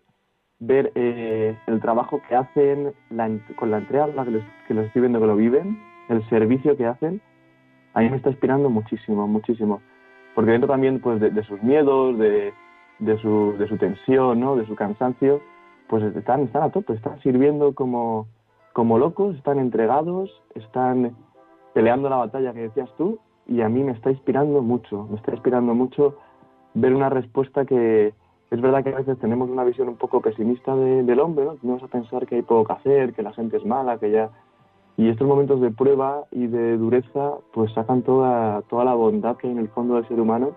[0.60, 2.94] ver eh, el trabajo que hacen
[3.58, 6.78] con la entrega la que, les, que los estoy viendo que lo viven, el servicio
[6.78, 7.22] que hacen.
[7.94, 9.82] A mí me está inspirando muchísimo, muchísimo.
[10.36, 12.54] Porque dentro también pues, de, sus miedos, de,
[13.00, 14.56] de, su, de su tensión, ¿no?
[14.56, 15.42] de su cansancio,
[15.90, 18.28] pues están, están a tope, están sirviendo como,
[18.78, 21.16] como locos, están entregados, están
[21.74, 25.32] peleando la batalla que decías tú y a mí me está inspirando mucho, me está
[25.32, 26.14] inspirando mucho
[26.76, 28.14] ver una respuesta que
[28.52, 31.58] es verdad que a veces tenemos una visión un poco pesimista del hombre, ¿no?
[31.64, 34.30] Vamos a pensar que hay poco que hacer, que la gente es mala, que ya...
[34.96, 39.48] Y estos momentos de prueba y de dureza pues sacan toda, toda la bondad que
[39.48, 40.52] hay en el fondo del ser humano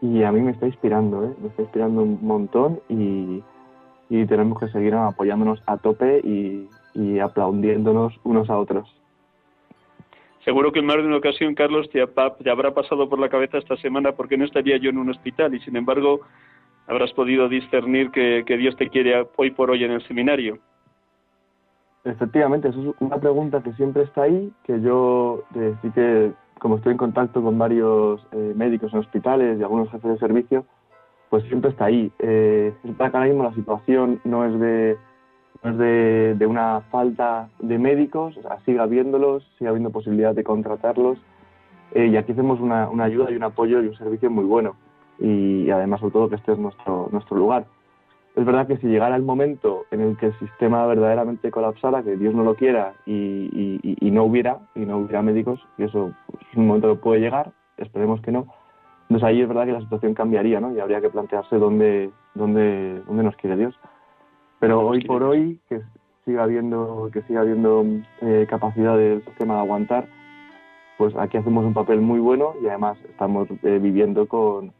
[0.00, 1.32] y a mí me está inspirando, ¿eh?
[1.40, 3.44] me está inspirando un montón y,
[4.08, 8.88] y tenemos que seguir apoyándonos a tope y, y aplaudiéndonos unos a otros.
[10.44, 13.58] Seguro que en más de una ocasión, Carlos, te, te, habrá pasado por la cabeza
[13.58, 16.20] esta semana porque no estaría yo en un hospital y sin embargo
[16.86, 20.58] habrás podido discernir que, que Dios te quiere hoy por hoy en el seminario.
[22.04, 26.76] Efectivamente, eso es una pregunta que siempre está ahí, que yo eh, sí que, como
[26.76, 30.66] estoy en contacto con varios eh, médicos en hospitales y algunos jefes de servicio,
[31.30, 32.12] pues siempre está ahí.
[32.18, 34.98] Eh, es que ahora mismo la situación no es de
[35.72, 41.18] de, una falta de médicos, o sigue habiéndolos, sigue habiendo posibilidad de contratarlos
[41.92, 44.76] eh, y aquí hacemos una, ayuda y un apoyo y un servicio muy bueno
[45.18, 47.66] y, además sobre todo que este es nuestro, nuestro lugar.
[48.36, 52.16] Es verdad que si llegara el momento en el que el sistema verdaderamente colapsara, que
[52.16, 56.12] Dios no lo quiera y, no hubiera y no hubiera médicos, y eso
[56.50, 58.48] es un momento que puede llegar, esperemos que no,
[59.02, 60.72] entonces ahí es verdad que la situación cambiaría, ¿no?
[60.72, 63.78] Y habría que plantearse dónde, dónde, dónde nos quiere Dios.
[64.64, 65.82] Pero hoy por hoy, que
[66.24, 67.84] siga habiendo, que siga habiendo
[68.22, 70.06] eh, capacidad del sistema de aguantar,
[70.96, 74.72] pues aquí hacemos un papel muy bueno y además estamos eh, viviendo con,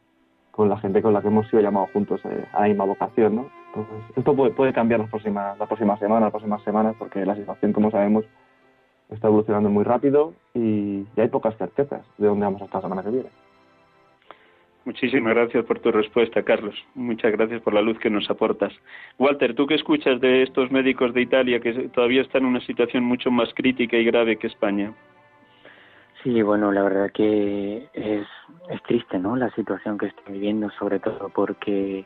[0.52, 3.36] con, la gente con la que hemos sido llamados juntos eh, a la misma vocación,
[3.36, 3.50] ¿no?
[3.66, 7.36] Entonces, esto puede, puede cambiar las próximas, las próximas semanas, las próximas semanas, porque la
[7.36, 8.24] situación, como sabemos,
[9.10, 12.88] está evolucionando muy rápido y, y hay pocas certezas de dónde vamos a estar la
[12.88, 13.43] semana que viene.
[14.84, 16.74] Muchísimas gracias por tu respuesta, Carlos.
[16.94, 18.72] Muchas gracias por la luz que nos aportas.
[19.18, 23.02] Walter, ¿tú qué escuchas de estos médicos de Italia que todavía están en una situación
[23.02, 24.92] mucho más crítica y grave que España?
[26.22, 28.26] Sí, bueno, la verdad que es,
[28.68, 29.36] es triste, ¿no?
[29.36, 32.04] La situación que están viviendo, sobre todo porque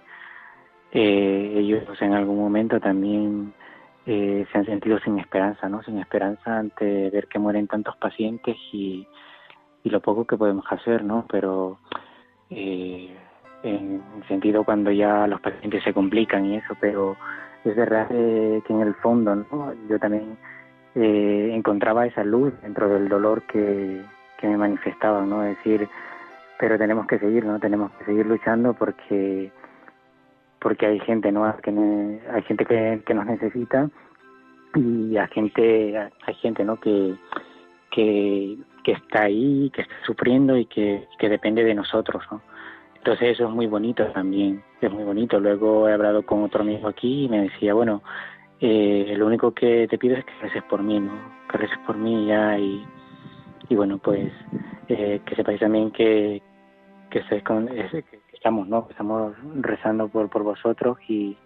[0.93, 3.53] eh, ellos en algún momento también
[4.07, 5.83] eh, se han sentido sin esperanza, ¿no?
[5.83, 9.07] Sin esperanza ante ver que mueren tantos pacientes y,
[9.83, 11.27] y lo poco que podemos hacer, ¿no?
[11.29, 11.79] Pero
[12.51, 13.15] eh,
[13.63, 17.17] en sentido cuando ya los pacientes se complican y eso, pero
[17.65, 19.75] es verdad que en el fondo ¿no?
[19.89, 20.37] yo también
[20.95, 24.03] eh, encontraba esa luz dentro del dolor que,
[24.39, 25.45] que me manifestaban, ¿no?
[25.45, 25.89] Es decir,
[26.59, 27.59] pero tenemos que seguir, ¿no?
[27.59, 29.53] Tenemos que seguir luchando porque
[30.61, 31.55] porque hay gente, ¿no?
[31.59, 31.71] Que
[32.33, 33.89] hay gente que nos necesita
[34.75, 36.79] y hay gente, hay gente, ¿no?
[36.79, 37.15] Que,
[37.91, 42.41] que que está ahí, que está sufriendo y que, que depende de nosotros, ¿no?
[42.97, 45.39] Entonces eso es muy bonito también, es muy bonito.
[45.39, 48.03] Luego he hablado con otro amigo aquí y me decía, bueno,
[48.61, 51.13] eh, lo único que te pido es que reces por mí, ¿no?
[51.51, 52.83] Que reces por mí ya y,
[53.69, 54.33] y bueno, pues
[54.89, 56.41] eh, que sepáis también que,
[57.11, 57.23] que,
[58.33, 58.87] estamos, ¿no?
[58.89, 61.37] Estamos rezando por, por vosotros y,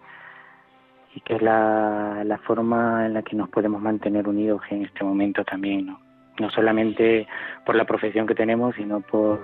[1.13, 5.03] y que es la, la forma en la que nos podemos mantener unidos en este
[5.03, 6.12] momento también, ¿no?
[6.39, 7.27] No solamente
[7.65, 9.39] por la profesión que tenemos, sino por,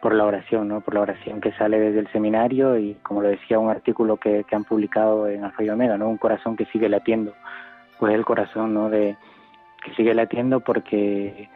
[0.00, 0.80] por la oración, ¿no?
[0.80, 4.44] por la oración que sale desde el seminario y, como lo decía un artículo que,
[4.44, 6.08] que han publicado en Alfa y Omega, ¿no?
[6.08, 7.34] un corazón que sigue latiendo,
[7.98, 8.90] pues el corazón ¿no?
[8.90, 9.16] de,
[9.84, 11.48] que sigue latiendo porque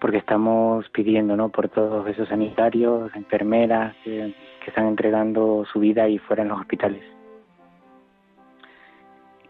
[0.00, 1.50] porque estamos pidiendo ¿no?
[1.50, 4.34] por todos esos sanitarios, enfermeras que
[4.66, 7.04] están entregando su vida y fuera en los hospitales.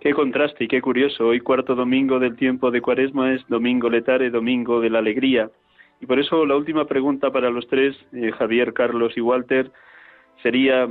[0.02, 1.28] Qué contraste y qué curioso.
[1.28, 5.48] Hoy cuarto domingo del tiempo de Cuaresma es domingo letare, domingo de la alegría.
[6.00, 9.70] Y por eso la última pregunta para los tres, eh, Javier, Carlos y Walter,
[10.42, 10.88] sería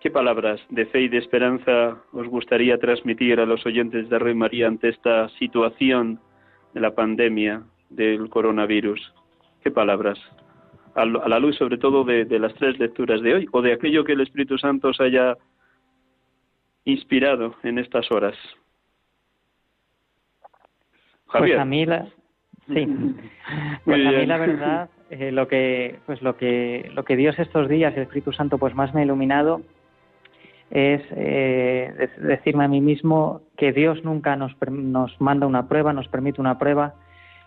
[0.00, 4.34] ¿qué palabras de fe y de esperanza os gustaría transmitir a los oyentes de Rey
[4.34, 6.18] María ante esta situación
[6.74, 9.14] de la pandemia del coronavirus?
[9.62, 10.18] ¿Qué palabras?
[10.96, 14.14] A la luz sobre todo de, las tres lecturas de hoy o de aquello que
[14.14, 15.36] el Espíritu Santo os haya
[16.84, 18.36] inspirado en estas horas?
[21.32, 22.06] Pues a mí la,
[22.66, 22.88] sí.
[23.84, 27.68] Pues a mí la verdad, eh, lo que, pues lo que, lo que Dios estos
[27.68, 29.62] días, el Espíritu Santo, pues más me ha iluminado
[30.70, 36.08] es eh, decirme a mí mismo que Dios nunca nos, nos manda una prueba, nos
[36.08, 36.94] permite una prueba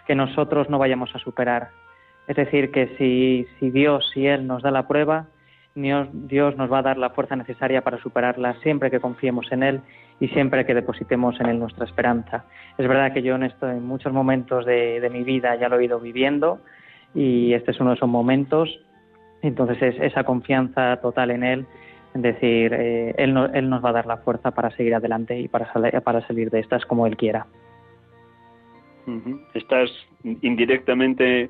[0.06, 1.70] que nosotros no vayamos a superar.
[2.28, 5.28] Es decir, que si, si Dios, si Él nos da la prueba,
[5.76, 9.82] Dios nos va a dar la fuerza necesaria para superarla siempre que confiemos en Él
[10.20, 12.46] y siempre que depositemos en Él nuestra esperanza.
[12.78, 16.00] Es verdad que yo en, esto, muchos momentos de, mi vida ya lo he ido
[16.00, 16.60] viviendo
[17.16, 18.70] y este es uno de esos momentos.
[19.42, 21.66] Entonces es esa confianza total en Él,
[22.14, 25.72] es decir, eh, él, nos va a dar la fuerza para seguir adelante y para,
[26.02, 27.48] para salir de estas como Él quiera.
[29.54, 29.90] Estás
[30.24, 31.50] indirectamente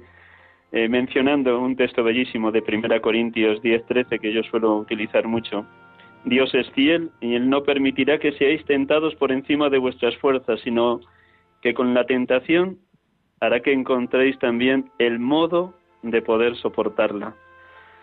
[0.75, 5.67] eh, mencionando un texto bellísimo de 1 Corintios 10:13 que yo suelo utilizar mucho.
[6.25, 10.59] Dios es fiel y Él no permitirá que seáis tentados por encima de vuestras fuerzas,
[10.61, 11.01] sino
[11.61, 12.79] que con la tentación
[13.39, 17.35] hará que encontréis también el modo de poder soportarla.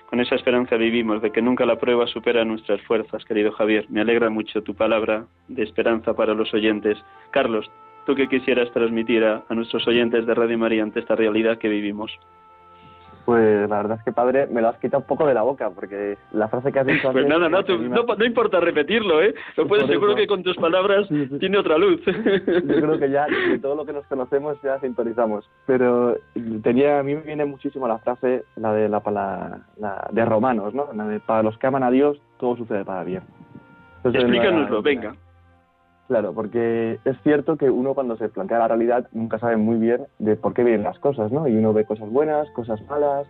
[0.08, 3.86] Con esa esperanza vivimos de que nunca la prueba supera nuestras fuerzas, querido Javier.
[3.88, 6.98] Me alegra mucho tu palabra de esperanza para los oyentes.
[7.32, 7.68] Carlos,
[8.06, 11.68] ¿tú qué quisieras transmitir a, a nuestros oyentes de Radio María ante esta realidad que
[11.68, 12.12] vivimos?
[13.30, 15.70] Pues la verdad es que, padre, me lo has quitado un poco de la boca,
[15.70, 17.28] porque la frase que has dicho Pues antes...
[17.28, 19.36] nada, no, tú- no, no importa repetirlo, ¿eh?
[19.56, 21.06] Lo puedes, seguro que con tus palabras
[21.38, 22.00] tiene otra luz.
[22.04, 22.12] Yo
[22.80, 25.48] creo que ya de todo lo que nos conocemos ya sintonizamos.
[25.64, 26.16] Pero
[26.64, 30.74] tenía a mí me viene muchísimo la frase, la de la, la, la de Romanos,
[30.74, 30.88] ¿no?
[30.92, 33.22] La de para los que aman a Dios todo sucede para bien.
[33.98, 35.14] Entonces, Explícanoslo, no- venga.
[36.10, 40.08] Claro, porque es cierto que uno cuando se plantea la realidad nunca sabe muy bien
[40.18, 41.46] de por qué vienen las cosas, ¿no?
[41.46, 43.28] Y uno ve cosas buenas, cosas malas,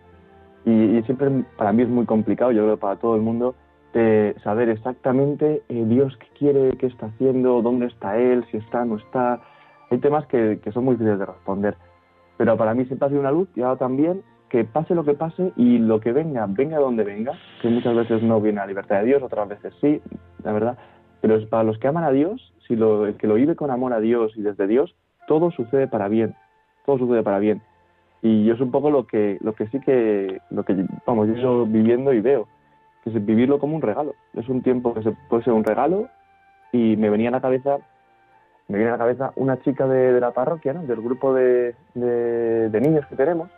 [0.64, 3.54] y, y siempre para mí es muy complicado, yo creo para todo el mundo,
[3.92, 8.82] de saber exactamente eh, Dios qué quiere, qué está haciendo, dónde está Él, si está,
[8.86, 9.42] no está.
[9.90, 11.76] Hay temas que, que son muy difíciles de responder.
[12.38, 15.12] Pero para mí siempre ha sido una luz y ahora también que pase lo que
[15.12, 18.68] pase y lo que venga, venga donde venga, que muchas veces no viene a la
[18.68, 20.00] libertad de Dios, otras veces sí,
[20.42, 20.78] la verdad.
[21.20, 23.92] Pero para los que aman a Dios, si lo, el que lo vive con amor
[23.92, 24.94] a Dios y desde Dios,
[25.26, 26.36] todo sucede para bien,
[26.86, 27.60] todo sucede para bien.
[28.22, 31.66] Y yo es un poco lo que, lo que sí que, lo que, vamos, yo
[31.66, 32.46] viviendo y veo,
[33.02, 34.14] que es vivirlo como un regalo.
[34.34, 36.08] Es un tiempo que se, puede ser un regalo
[36.70, 37.78] y me venía a la cabeza,
[38.68, 40.82] me viene a la cabeza una chica de, de la parroquia, ¿no?
[40.84, 43.50] del grupo de, de, de niños que tenemos,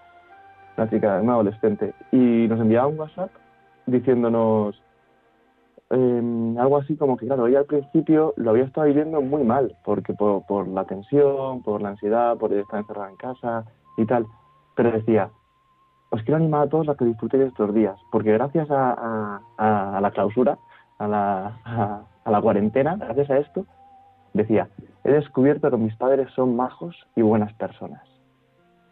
[0.78, 3.30] una chica, una adolescente, y nos enviaba un WhatsApp
[3.84, 4.81] diciéndonos
[5.92, 9.76] eh, algo así como que, claro, ella al principio lo había estado viviendo muy mal,
[9.84, 13.64] porque por, por la tensión, por la ansiedad, por estar encerrada en casa
[13.96, 14.26] y tal,
[14.74, 15.30] pero decía,
[16.10, 19.96] os quiero animar a todos a que disfrutéis estos días, porque gracias a, a- a-
[19.98, 20.58] a la clausura,
[20.98, 23.66] a la, a, a la cuarentena, gracias a esto,
[24.34, 24.68] decía,
[25.04, 28.02] he descubierto que mis padres son majos y buenas personas.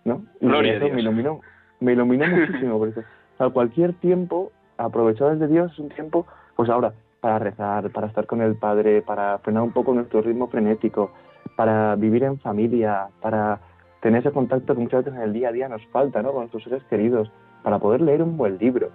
[0.04, 0.22] ¿No?
[0.40, 0.94] Y Gloria a eso Dios.
[0.96, 1.40] me iluminó,
[1.80, 3.02] me iluminó muchísimo, porque
[3.38, 6.26] sea, cualquier tiempo aprovechado desde Dios es un tiempo,
[6.56, 10.48] pues ahora, para rezar, para estar con el Padre, para frenar un poco nuestro ritmo
[10.48, 11.12] frenético,
[11.56, 13.60] para vivir en familia, para
[14.00, 16.30] tener ese contacto que muchas veces en el día a día nos falta, ¿no?
[16.32, 17.30] Con nuestros seres queridos,
[17.62, 18.90] para poder leer un buen libro,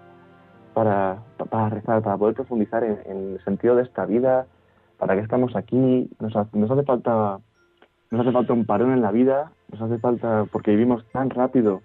[0.74, 1.18] para,
[1.50, 4.48] para rezar, para poder profundizar en, en el sentido de esta vida,
[4.98, 7.40] para qué estamos aquí, nos, nos hace falta
[8.12, 11.82] nos hace falta un parón en la vida, nos hace falta, porque vivimos tan rápido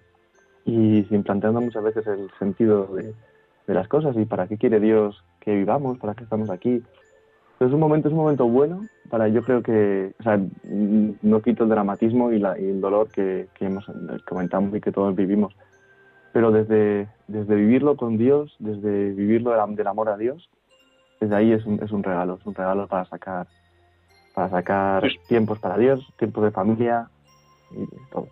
[0.64, 5.24] y sin planteando muchas veces el sentido de las cosas y para qué quiere Dios
[5.40, 6.82] que vivamos, para qué estamos aquí.
[7.58, 11.64] Es un momento, es un momento bueno para, yo creo que, o sea, no quito
[11.64, 13.84] el dramatismo y, la, y el dolor que, que hemos
[14.28, 15.54] comentamos y que todos vivimos,
[16.32, 20.48] pero desde, desde vivirlo con Dios, desde vivirlo del, am- del amor a Dios,
[21.20, 23.46] desde ahí es un, es un regalo, es un regalo para sacar,
[24.34, 27.08] para sacar Pues- tiempos para Dios, tiempos de familia
[27.72, 28.28] y todo.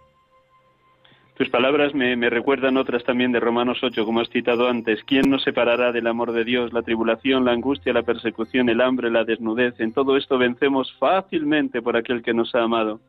[1.38, 5.04] Tus palabras me, recuerdan otras también de Romanos 8, como has citado antes.
[5.04, 6.72] ¿Quién nos separará del amor de Dios?
[6.72, 9.78] La tribulación, la angustia, la persecución, el hambre, la desnudez.
[9.78, 13.00] En todo esto vencemos fácilmente por aquel que nos ha amado.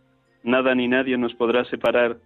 [0.43, 2.17] Nada ni nadie nos podrá separar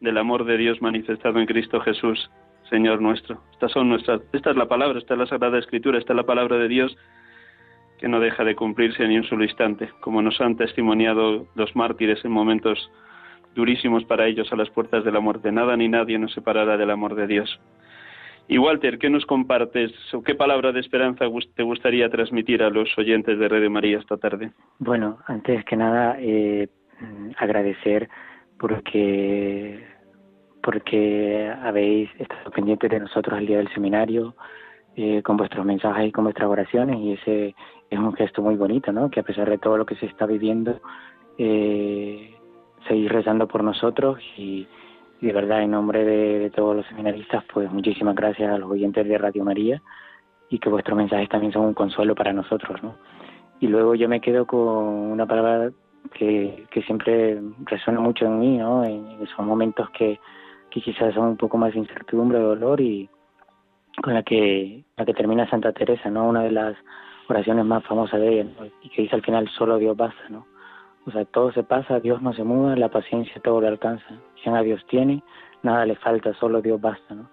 [0.00, 2.28] del amor de Dios manifestado en Cristo Jesús,
[2.68, 3.40] Señor nuestro.
[3.52, 6.26] Estas son nuestras, esta es la palabra, esta es la Sagrada Escritura, esta es la
[6.26, 6.96] palabra de Dios
[8.00, 12.24] que no deja de cumplirse ni un solo instante, como nos han testimoniado los mártires
[12.24, 12.90] en momentos
[13.54, 15.52] durísimos para ellos a las puertas de la muerte.
[15.52, 17.60] Nada ni nadie nos separará del amor de Dios.
[18.48, 22.88] Y Walter, ¿qué nos compartes o qué palabra de esperanza te gustaría transmitir a los
[22.98, 24.50] oyentes de Radio María esta tarde?
[24.78, 26.68] Bueno, antes que nada, eh,
[27.38, 28.08] agradecer
[28.58, 29.84] porque
[30.62, 34.36] porque habéis estado pendientes de nosotros el día del seminario,
[34.94, 37.54] eh, con vuestros mensajes y con vuestras oraciones, y ese
[37.90, 39.10] es un gesto muy bonito, ¿no?
[39.10, 40.80] Que a pesar de todo lo que se está viviendo,
[41.36, 42.34] eh,
[42.88, 44.66] seguís rezando por nosotros y,
[45.20, 49.06] de verdad, en nombre de, de todos los seminaristas, pues muchísimas gracias a los oyentes
[49.06, 49.82] de Radio María
[50.48, 52.94] y que vuestros mensajes también son un consuelo para nosotros, ¿no?
[53.60, 55.70] Y luego yo me quedo con una palabra
[56.12, 58.84] que, que siempre resuena mucho en mí, ¿no?
[58.84, 60.18] En esos momentos que,
[60.68, 63.08] quizás son un poco más de incertidumbre, dolor y
[64.02, 66.28] con la que, la que termina Santa Teresa, ¿no?
[66.28, 66.76] Una de las
[67.28, 68.50] oraciones más famosas de ella,
[68.82, 70.46] y que dice al final, solo Dios basta, ¿no?
[71.06, 74.06] O sea, todo se pasa, Dios no se muda, la paciencia todo lo alcanza.
[74.42, 75.22] Quien a Dios tiene,
[75.62, 77.28] nada le falta, solo Dios basta, ¿no?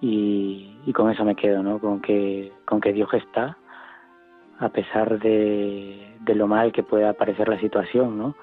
[0.00, 1.78] Y, con eso me quedo, ¿no?
[1.78, 3.56] Con que, con que Dios está,
[4.60, 8.36] a pesar de, de lo mal que pueda parecer la situación, ¿no?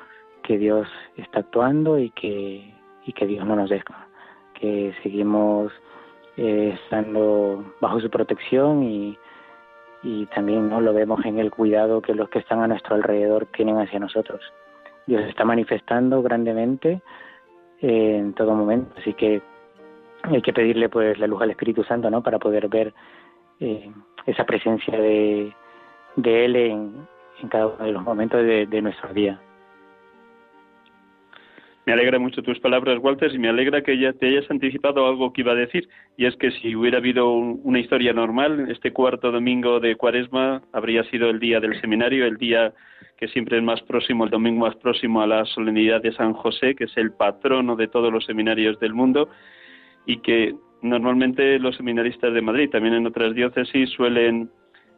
[0.43, 2.73] Que Dios está actuando y que,
[3.05, 4.07] y que Dios no nos deja,
[4.53, 5.71] que seguimos
[6.35, 9.17] eh, estando bajo su protección y,
[10.03, 13.47] y también no lo vemos en el cuidado que los que están a nuestro alrededor
[13.47, 14.41] tienen hacia nosotros.
[15.05, 17.01] Dios está manifestando grandemente
[17.81, 19.41] eh, en todo momento, así que
[20.23, 22.21] hay que pedirle pues la luz al Espíritu Santo, ¿no?
[22.21, 22.93] Para poder ver
[23.59, 23.91] eh,
[24.25, 25.53] esa presencia de,
[26.15, 27.07] de Él en,
[27.41, 29.39] en cada uno de los momentos de, de nuestro día.
[31.85, 35.33] Me alegra mucho tus palabras, Walter, y me alegra que ya te hayas anticipado algo
[35.33, 39.31] que iba a decir, y es que si hubiera habido una historia normal, este cuarto
[39.31, 42.73] domingo de Cuaresma habría sido el día del seminario, el día
[43.17, 46.75] que siempre es más próximo, el domingo más próximo a la solemnidad de San José,
[46.75, 49.29] que es el patrono de todos los seminarios del mundo,
[50.05, 50.53] y que
[50.83, 54.51] normalmente los seminaristas de Madrid, también en otras diócesis, suelen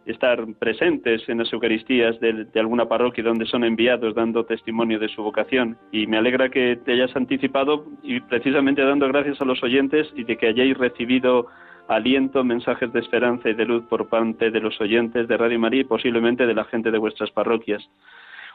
[0.06, 5.24] estar presentes en las Eucaristías de, alguna parroquia donde son enviados dando testimonio de su
[5.24, 5.78] vocación.
[5.92, 10.24] Y me alegra que te hayas anticipado y precisamente dando gracias a los oyentes y
[10.24, 11.48] de que hayáis recibido
[11.88, 15.82] aliento, mensajes de esperanza y de luz por parte de los oyentes de Radio María
[15.82, 17.84] y posiblemente de la gente de vuestras parroquias.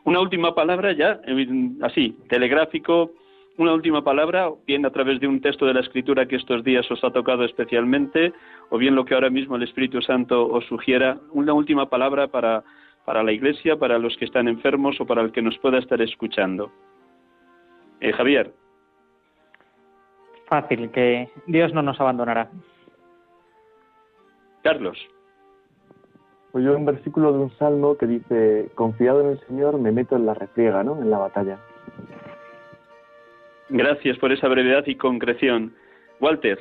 [0.04, 1.20] Una última palabra ya,
[1.82, 3.12] así, telegráfico,
[3.58, 6.88] una última palabra, bien a través de un texto de la Escritura que estos días
[6.90, 8.32] os ha tocado especialmente,
[8.70, 12.62] o bien lo que ahora mismo el Espíritu Santo os sugiera, una última palabra para,
[13.04, 16.00] para la Iglesia, para los que están enfermos o para el que nos pueda estar
[16.00, 16.70] escuchando.
[18.00, 18.52] Eh, Javier.
[20.46, 22.48] Fácil, que Dios no nos abandonará.
[24.62, 24.98] Carlos.
[26.52, 30.14] Pues yo un versículo de un salmo que dice, confiado en el Señor me meto
[30.14, 31.02] en la refriega, ¿no?
[31.02, 31.58] En la batalla.
[33.70, 35.74] Gracias por esa brevedad y concreción.
[36.20, 36.58] Walter.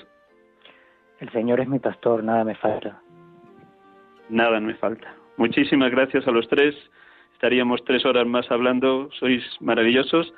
[1.20, 3.02] El Señor es mi pastor, nada me falta.
[4.30, 5.16] Nada me falta.
[5.38, 6.76] Muchísimas gracias a los tres.
[7.34, 9.10] Estaríamos tres horas más hablando.
[9.20, 10.34] Sois maravillosos.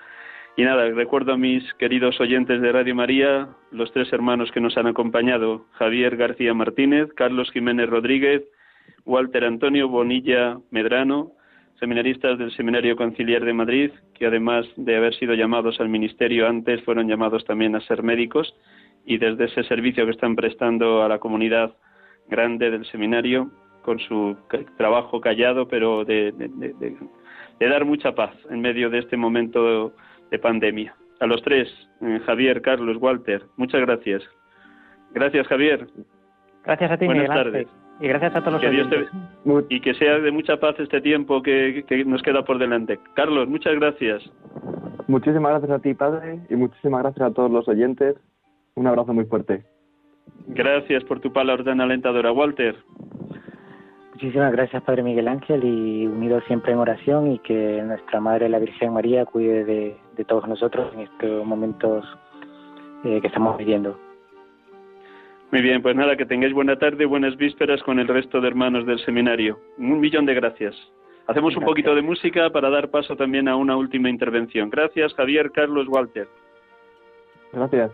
[0.56, 4.78] Y nada, recuerdo a mis queridos oyentes de Radio María, los tres hermanos que nos
[4.78, 8.44] han acompañado, Javier García Martínez, Carlos Jiménez Rodríguez,
[9.06, 11.32] Walter Antonio Bonilla Medrano,
[11.80, 16.84] seminaristas del Seminario Conciliar de Madrid, que además de haber sido llamados al ministerio antes,
[16.84, 18.54] fueron llamados también a ser médicos
[19.06, 21.74] y desde ese servicio que están prestando a la comunidad
[22.28, 23.50] grande del seminario,
[23.82, 24.36] con su
[24.78, 26.34] trabajo callado, pero de,
[27.60, 29.94] dar mucha paz en medio de este momento
[30.30, 30.96] de pandemia.
[31.20, 31.68] A los tres,
[32.02, 34.24] eh, Javier, Carlos, Walter, muchas gracias.
[35.12, 35.88] Gracias, Javier.
[36.64, 37.68] Gracias a ti, Buenas tardes.
[38.00, 42.22] Y gracias a todos los Y que sea de mucha paz este tiempo que, nos
[42.22, 43.00] queda por delante.
[43.14, 44.24] Carlos, muchas gracias.
[45.08, 48.16] Muchísimas gracias a ti, Padre, y muchísimas gracias a todos los oyentes.
[48.76, 49.64] Un abrazo muy fuerte.
[50.48, 52.76] Gracias por tu palabra tan alentadora, Walter.
[54.14, 58.60] Muchísimas gracias, Padre Miguel Ángel, y unido siempre en oración y que nuestra Madre la
[58.60, 62.06] Virgen María cuide de, todos nosotros en estos momentos
[63.06, 63.98] eh, que estamos viviendo.
[65.52, 68.86] Muy bien, pues nada, que tengáis buena tarde, buenas vísperas con el resto de hermanos
[68.86, 69.60] del seminario.
[69.78, 70.76] Un millón de gracias.
[71.26, 74.70] Hacemos un poquito de música para dar paso también a una última intervención.
[74.70, 76.28] Gracias, Javier, Carlos, Walter.
[77.52, 77.92] Gracias.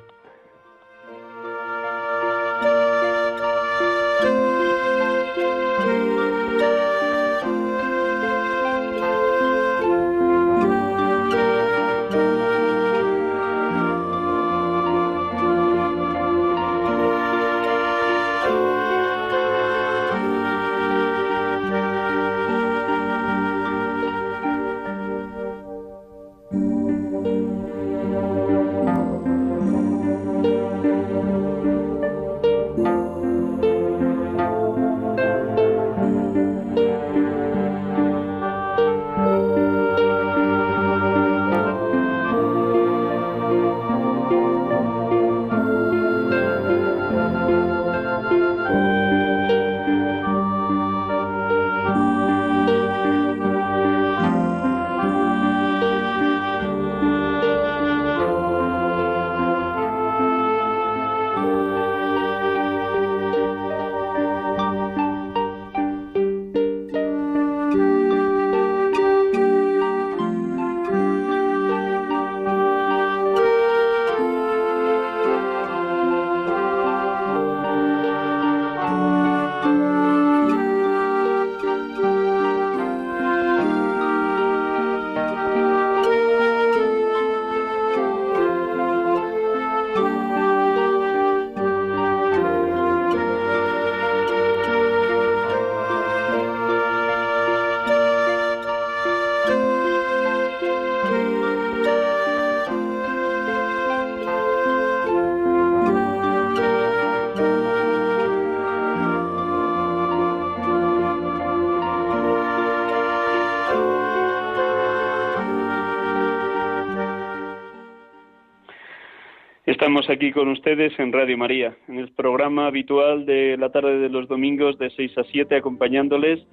[119.85, 124.09] Estamos aquí con ustedes en Radio María, en el programa habitual de la tarde de
[124.09, 126.43] los domingos de 6 a 7, acompañándoles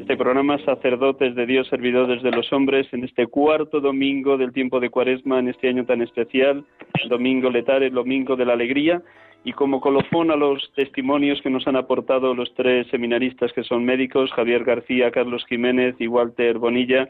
[0.00, 4.80] este programa Sacerdotes de Dios, Servidores de los Hombres, en este cuarto domingo del tiempo
[4.80, 6.64] de Cuaresma, en este año tan especial,
[7.08, 9.02] domingo letal, el domingo de la alegría,
[9.44, 13.84] y como colofón a los testimonios que nos han aportado los tres seminaristas que son
[13.84, 17.08] médicos, Javier García, Carlos Jiménez y Walter Bonilla,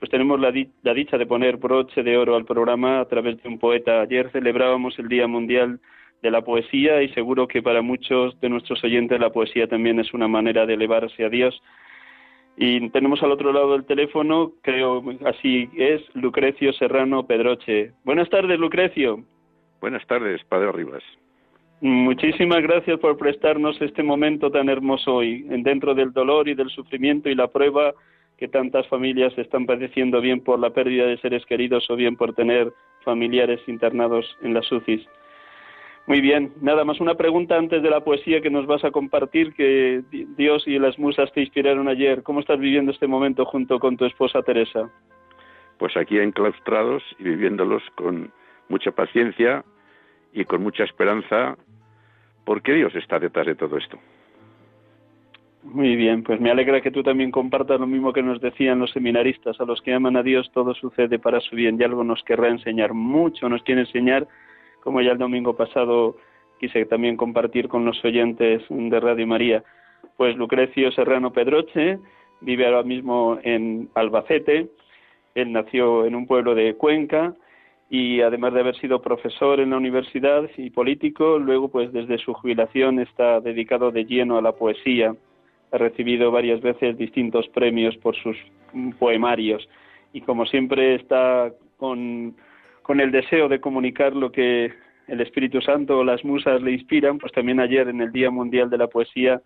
[0.00, 3.48] pues tenemos la, la dicha de poner broche de oro al programa a través de
[3.48, 4.00] un poeta.
[4.00, 5.78] Ayer celebrábamos el Día Mundial
[6.22, 10.12] de la Poesía y seguro que para muchos de nuestros oyentes la poesía también es
[10.14, 11.62] una manera de elevarse a Dios.
[12.56, 17.92] Y tenemos al otro lado del teléfono, creo así es, Lucrecio Serrano Pedroche.
[18.04, 19.22] Buenas tardes, Lucrecio.
[19.82, 21.02] Buenas tardes, Padre Rivas.
[21.82, 27.28] Muchísimas gracias por prestarnos este momento tan hermoso hoy, dentro del dolor y del sufrimiento
[27.30, 27.94] y la prueba
[28.40, 32.34] que tantas familias están padeciendo bien por la pérdida de seres queridos o bien por
[32.34, 32.72] tener
[33.04, 35.06] familiares internados en las UCIs.
[36.06, 39.52] Muy bien, nada más una pregunta antes de la poesía que nos vas a compartir,
[39.52, 42.22] que Dios y las musas te inspiraron ayer.
[42.22, 44.90] ¿Cómo estás viviendo este momento junto con tu esposa Teresa?
[45.78, 48.32] Pues aquí enclaustrados y viviéndolos con
[48.68, 49.64] mucha paciencia
[50.32, 51.56] y con mucha esperanza
[52.44, 53.98] ¿Por qué Dios está detrás de todo esto.
[55.62, 58.90] Muy bien, pues me alegra que tú también compartas lo mismo que nos decían los
[58.92, 59.60] seminaristas.
[59.60, 62.48] A los que aman a Dios todo sucede para su bien y algo nos querrá
[62.48, 64.26] enseñar, mucho nos quiere enseñar,
[64.82, 66.16] como ya el domingo pasado
[66.58, 69.62] quise también compartir con los oyentes de Radio María.
[70.16, 71.98] Pues Lucrecio Serrano Pedroche
[72.40, 74.68] vive ahora mismo en Albacete,
[75.34, 77.34] él nació en un pueblo de Cuenca,
[77.90, 82.32] y además de haber sido profesor en la universidad y político, luego pues desde su
[82.32, 85.14] jubilación está dedicado de lleno a la poesía.
[85.72, 88.36] Ha recibido varias veces distintos premios por sus
[88.98, 89.68] poemarios
[90.12, 92.34] y como siempre está con,
[92.82, 94.72] con el deseo de comunicar lo que
[95.06, 98.70] el Espíritu Santo o las musas le inspiran, pues también ayer en el Día Mundial
[98.70, 99.40] de la Poesía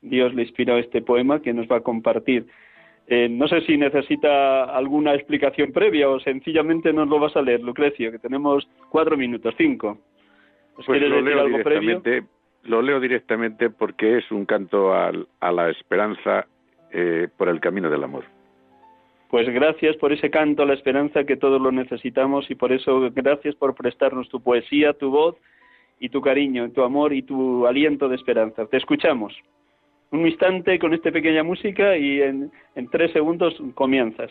[0.00, 2.46] Dios le inspiró este poema que nos va a compartir.
[3.06, 7.62] Eh, no sé si necesita alguna explicación previa o sencillamente nos lo vas a leer,
[7.62, 9.98] Lucrecio, que tenemos cuatro minutos, cinco.
[10.86, 12.22] Pues lo leo directamente,
[12.64, 16.46] Lo leo directamente porque es un canto a, la esperanza
[16.90, 18.24] eh, por el camino del amor.
[19.30, 23.10] Pues gracias por ese canto a la esperanza que todos lo necesitamos y por eso
[23.14, 25.36] gracias por prestarnos tu poesía, tu voz
[26.00, 28.66] y tu cariño, tu amor y tu aliento de esperanza.
[28.66, 29.34] Te escuchamos
[30.10, 34.30] un instante con esta pequeña música y en, en tres segundos comienzas.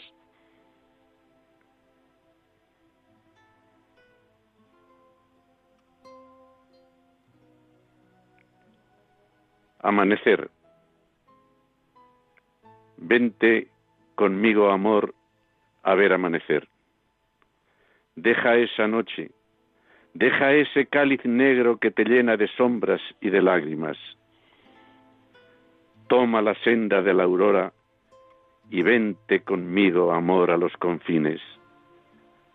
[9.87, 10.49] Amanecer.
[12.97, 13.67] Vente
[14.15, 15.13] conmigo, amor,
[15.83, 16.67] a ver amanecer.
[18.15, 19.31] Deja esa noche,
[20.13, 23.97] deja ese cáliz negro que te llena de sombras y de lágrimas
[26.07, 27.73] toma la senda de la aurora
[28.69, 31.39] y vente conmigo, amor, a los confines.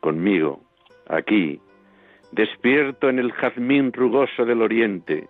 [0.01, 0.61] Conmigo,
[1.09, 1.61] aquí,
[2.33, 5.29] despierto en el jazmín rugoso del oriente,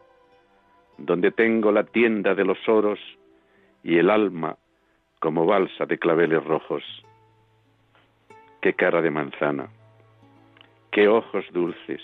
[1.03, 2.99] donde tengo la tienda de los oros
[3.83, 4.57] y el alma
[5.21, 6.85] como balsa de claveles rojos.
[8.61, 9.69] Qué cara de manzana,
[10.93, 12.01] qué ojos dulces,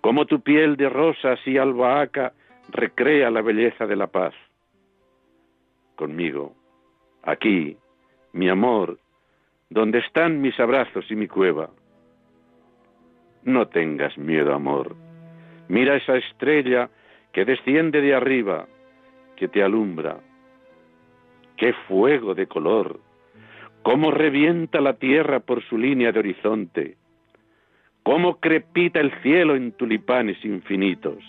[0.00, 2.32] como tu piel de rosas y albahaca
[2.70, 4.34] recrea la belleza de la paz
[5.96, 6.54] conmigo,
[7.22, 7.76] aquí,
[8.32, 8.98] mi amor,
[9.68, 11.70] donde están mis abrazos y mi cueva.
[13.44, 14.96] No tengas miedo, amor.
[15.68, 16.90] Mira esa estrella
[17.32, 18.66] que desciende de arriba,
[19.36, 20.20] que te alumbra.
[21.56, 23.00] ¡Qué fuego de color!
[23.82, 26.96] ¡Cómo revienta la tierra por su línea de horizonte!
[28.02, 31.22] ¡Cómo crepita el cielo en tulipanes infinitos!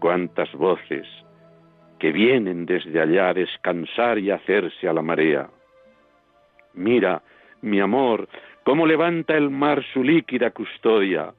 [0.00, 1.06] ¡Cuántas voces!
[2.04, 5.48] que vienen desde allá a descansar y hacerse a la marea.
[6.74, 7.22] Mira,
[7.62, 8.28] mi amor,
[8.62, 11.32] cómo levanta el mar su líquida custodia,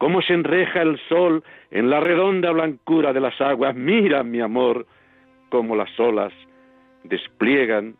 [0.00, 3.76] cómo se enreja el sol en la redonda blancura de las aguas.
[3.76, 4.86] Mira, mi amor,
[5.50, 6.32] cómo las olas
[7.04, 7.96] despliegan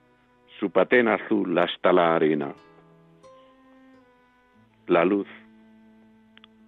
[0.59, 2.55] su patena azul hasta la arena.
[4.87, 5.29] La luz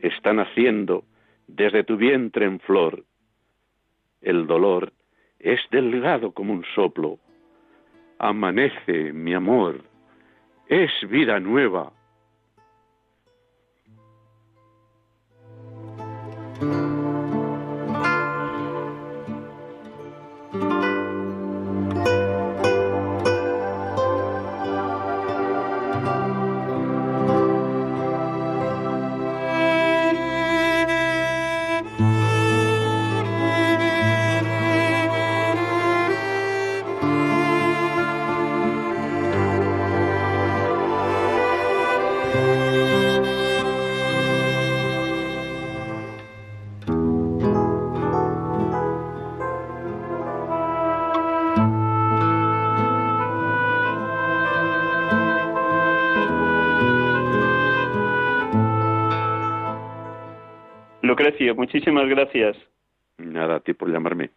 [0.01, 1.05] está naciendo
[1.47, 3.03] desde tu vientre en flor.
[4.21, 4.93] El dolor
[5.39, 7.19] es delgado como un soplo.
[8.19, 9.81] Amanece, mi amor,
[10.69, 11.91] es vida nueva.
[61.53, 62.57] Lucrecio, muchísimas gracias.
[63.19, 64.31] Nada, a ti por llamarme.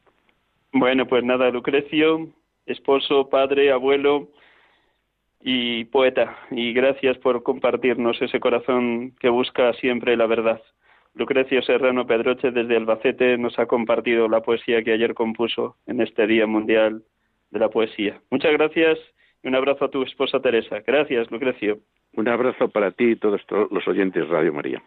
[0.72, 2.28] Bueno, pues nada, Lucrecio,
[2.66, 4.30] esposo, padre, abuelo
[5.41, 6.38] y poeta.
[6.51, 10.61] Y gracias por compartirnos ese corazón que busca siempre la verdad.
[11.13, 16.28] Lucrecio Serrano Pedroche desde Albacete nos ha compartido la poesía que ayer compuso en este
[16.28, 17.03] Día Mundial
[17.51, 18.20] de la Poesía.
[18.30, 18.99] Muchas gracias
[19.41, 20.82] y un abrazo a tu esposa Teresa.
[20.86, 21.80] Gracias, Lucrecio.
[22.18, 23.41] Un abrazo para ti y todos
[23.72, 24.84] los oyentes de Radio María.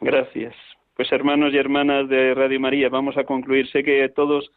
[0.00, 0.54] Gracias.
[1.00, 3.66] Pues hermanos y hermanas de Radio María, vamos a concluir.
[3.70, 4.52] Sé que a todos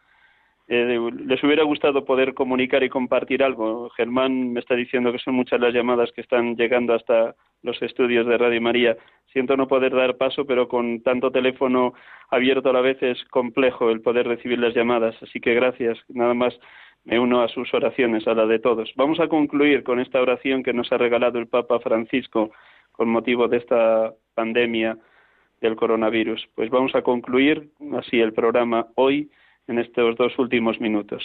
[0.67, 3.89] eh, les hubiera gustado poder comunicar y compartir algo.
[3.91, 8.27] Germán me está diciendo que son muchas las llamadas que están llegando hasta los estudios
[8.27, 8.97] de Radio María.
[9.31, 11.93] Siento no poder dar paso, pero con tanto teléfono
[12.29, 15.15] abierto a la vez es complejo el poder recibir las llamadas.
[15.23, 15.97] Así que gracias.
[16.09, 16.59] Nada más
[17.05, 18.91] me uno a sus oraciones, a la de todos.
[18.97, 22.51] Vamos a concluir con esta oración que nos ha regalado el Papa Francisco
[22.91, 24.97] con motivo de esta pandemia
[25.63, 26.47] del coronavirus.
[26.53, 29.31] Pues vamos a concluir así el programa hoy
[29.67, 31.23] en estos dos últimos minutos.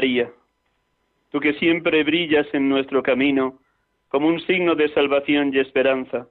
[0.00, 0.32] María,
[1.30, 3.58] tú que siempre brillas en nuestro camino
[4.08, 6.26] como un signo de salvación y esperanza.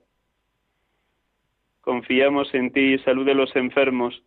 [1.81, 4.23] Confiamos en ti, salud de los enfermos,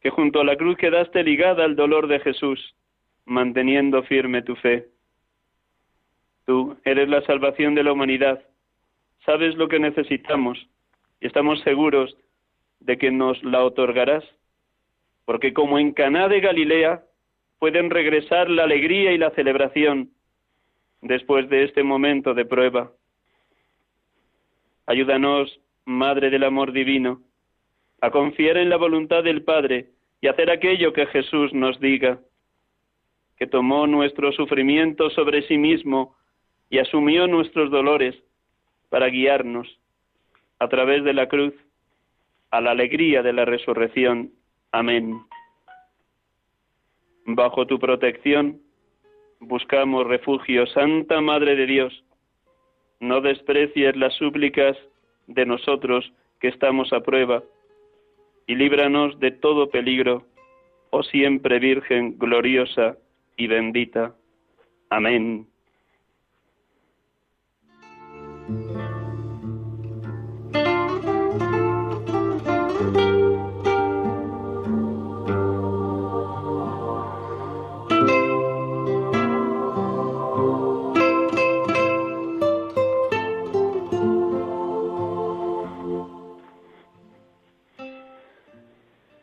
[0.00, 2.74] que junto a la cruz quedaste ligada al dolor de Jesús,
[3.24, 4.88] manteniendo firme tu fe.
[6.46, 8.42] Tú eres la salvación de la humanidad,
[9.24, 10.58] sabes lo que necesitamos
[11.20, 12.16] y estamos seguros
[12.80, 14.24] de que nos la otorgarás,
[15.24, 17.04] porque como en Caná de Galilea
[17.60, 20.10] pueden regresar la alegría y la celebración
[21.02, 22.90] después de este momento de prueba.
[24.86, 27.20] Ayúdanos, Madre del Amor Divino,
[28.00, 29.90] a confiar en la voluntad del Padre
[30.22, 32.18] y hacer aquello que Jesús nos diga,
[33.36, 36.16] que tomó nuestro sufrimiento sobre sí mismo
[36.70, 38.16] y asumió nuestros dolores
[38.88, 39.68] para guiarnos
[40.58, 41.54] a través de la cruz
[42.50, 44.30] a la alegría de la resurrección.
[44.72, 45.20] Amén.
[47.26, 48.60] Bajo tu protección
[49.40, 50.66] buscamos refugio.
[50.66, 52.04] Santa Madre de Dios,
[53.00, 54.76] no desprecies las súplicas
[55.26, 57.42] de nosotros que estamos a prueba
[58.46, 60.26] y líbranos de todo peligro,
[60.90, 62.96] oh siempre Virgen gloriosa
[63.36, 64.14] y bendita.
[64.90, 65.49] Amén.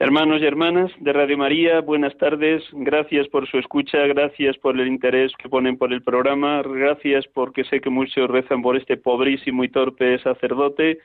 [0.08, 2.64] Hermanos y hermanas de Radio María, buenas tardes.
[2.72, 7.66] Gracias por su escucha, gracias por el interés que ponen por el programa, gracias porque
[7.66, 10.99] sé que muchos rezan por este pobrísimo y torpe sacerdote.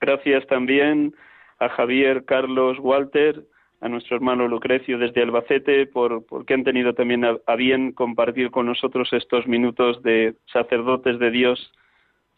[0.00, 1.16] Gracias también
[1.58, 3.42] a Javier, Carlos, Walter,
[3.80, 8.66] a nuestro hermano Lucrecio desde Albacete, por, porque han tenido también a bien compartir con
[8.66, 11.72] nosotros estos minutos de sacerdotes de Dios,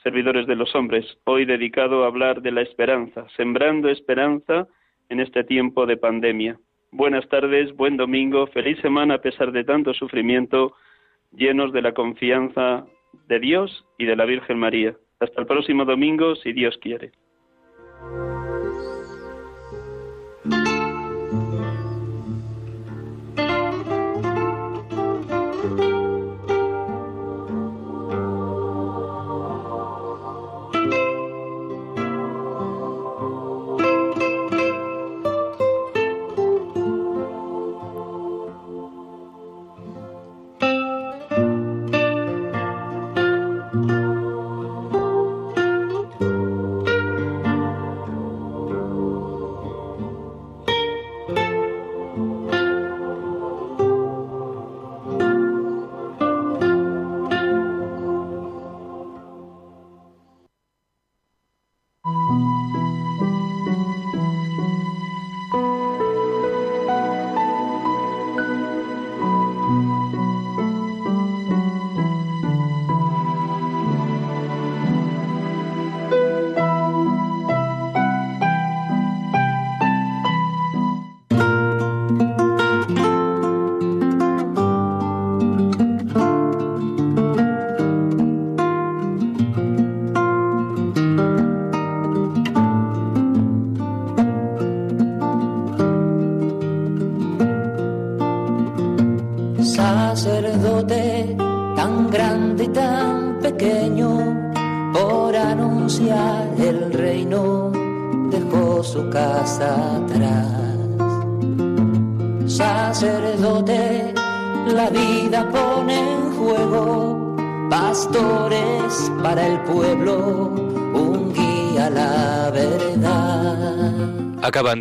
[0.02, 4.66] servidores de los hombres, hoy dedicado a hablar de la esperanza, sembrando esperanza
[5.08, 6.58] en este tiempo de pandemia.
[6.90, 10.74] Buenas tardes, buen domingo, feliz semana a pesar de tanto sufrimiento,
[11.32, 12.86] llenos de la confianza
[13.28, 14.96] de Dios y de la Virgen María.
[15.20, 17.12] Hasta el próximo domingo, si Dios quiere.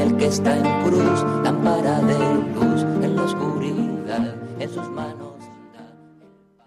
[0.00, 1.49] el que está en cruz.